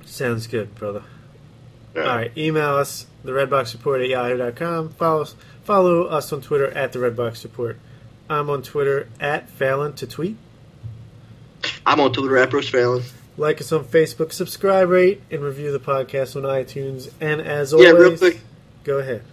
[0.05, 1.03] Sounds good, brother.
[1.95, 4.89] All All right, email us, the Redbox Report at yahoo.com.
[4.91, 7.77] Follow us, follow us on Twitter at the Redbox Report.
[8.29, 10.37] I'm on Twitter at Fallon to tweet.
[11.85, 13.03] I'm on Twitter at Bruce Fallon.
[13.37, 17.11] Like us on Facebook, subscribe, rate, and review the podcast on iTunes.
[17.19, 18.39] And as always, Yeah, real quick.
[18.83, 19.23] go ahead.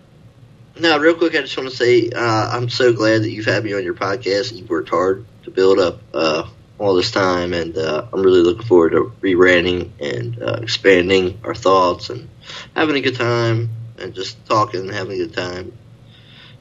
[0.79, 3.63] No, real quick, I just want to say uh, I'm so glad that you've had
[3.65, 4.53] me on your podcast.
[4.57, 6.49] You've worked hard to build up uh,
[6.79, 11.55] all this time, and uh, I'm really looking forward to rewriting and uh, expanding our
[11.55, 12.29] thoughts and
[12.75, 13.69] having a good time
[13.99, 15.77] and just talking and having a good time.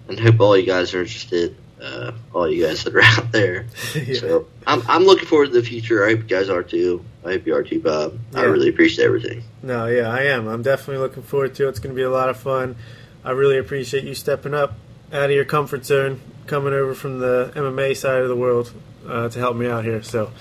[0.10, 1.56] And hope all you guys are interested.
[1.82, 3.66] Uh, all you guys that are out there.
[3.96, 4.20] Yeah.
[4.20, 6.06] So I'm I'm looking forward to the future.
[6.06, 7.04] I hope you guys are too.
[7.26, 8.20] I hope you are too, Bob.
[8.34, 9.44] I really appreciate everything.
[9.64, 10.48] No, yeah, I am.
[10.48, 11.70] I'm definitely looking forward to it.
[11.70, 12.76] It's going to be a lot of fun.
[13.24, 14.74] I really appreciate you stepping up
[15.14, 18.72] out of your comfort zone, coming over from the MMA side of the world
[19.08, 20.02] uh, to help me out here.
[20.04, 20.32] So,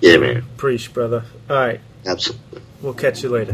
[0.00, 0.44] Yeah, man.
[0.56, 1.24] preach, brother.
[1.50, 2.62] All right, Absolutely.
[2.80, 3.52] we'll catch you later.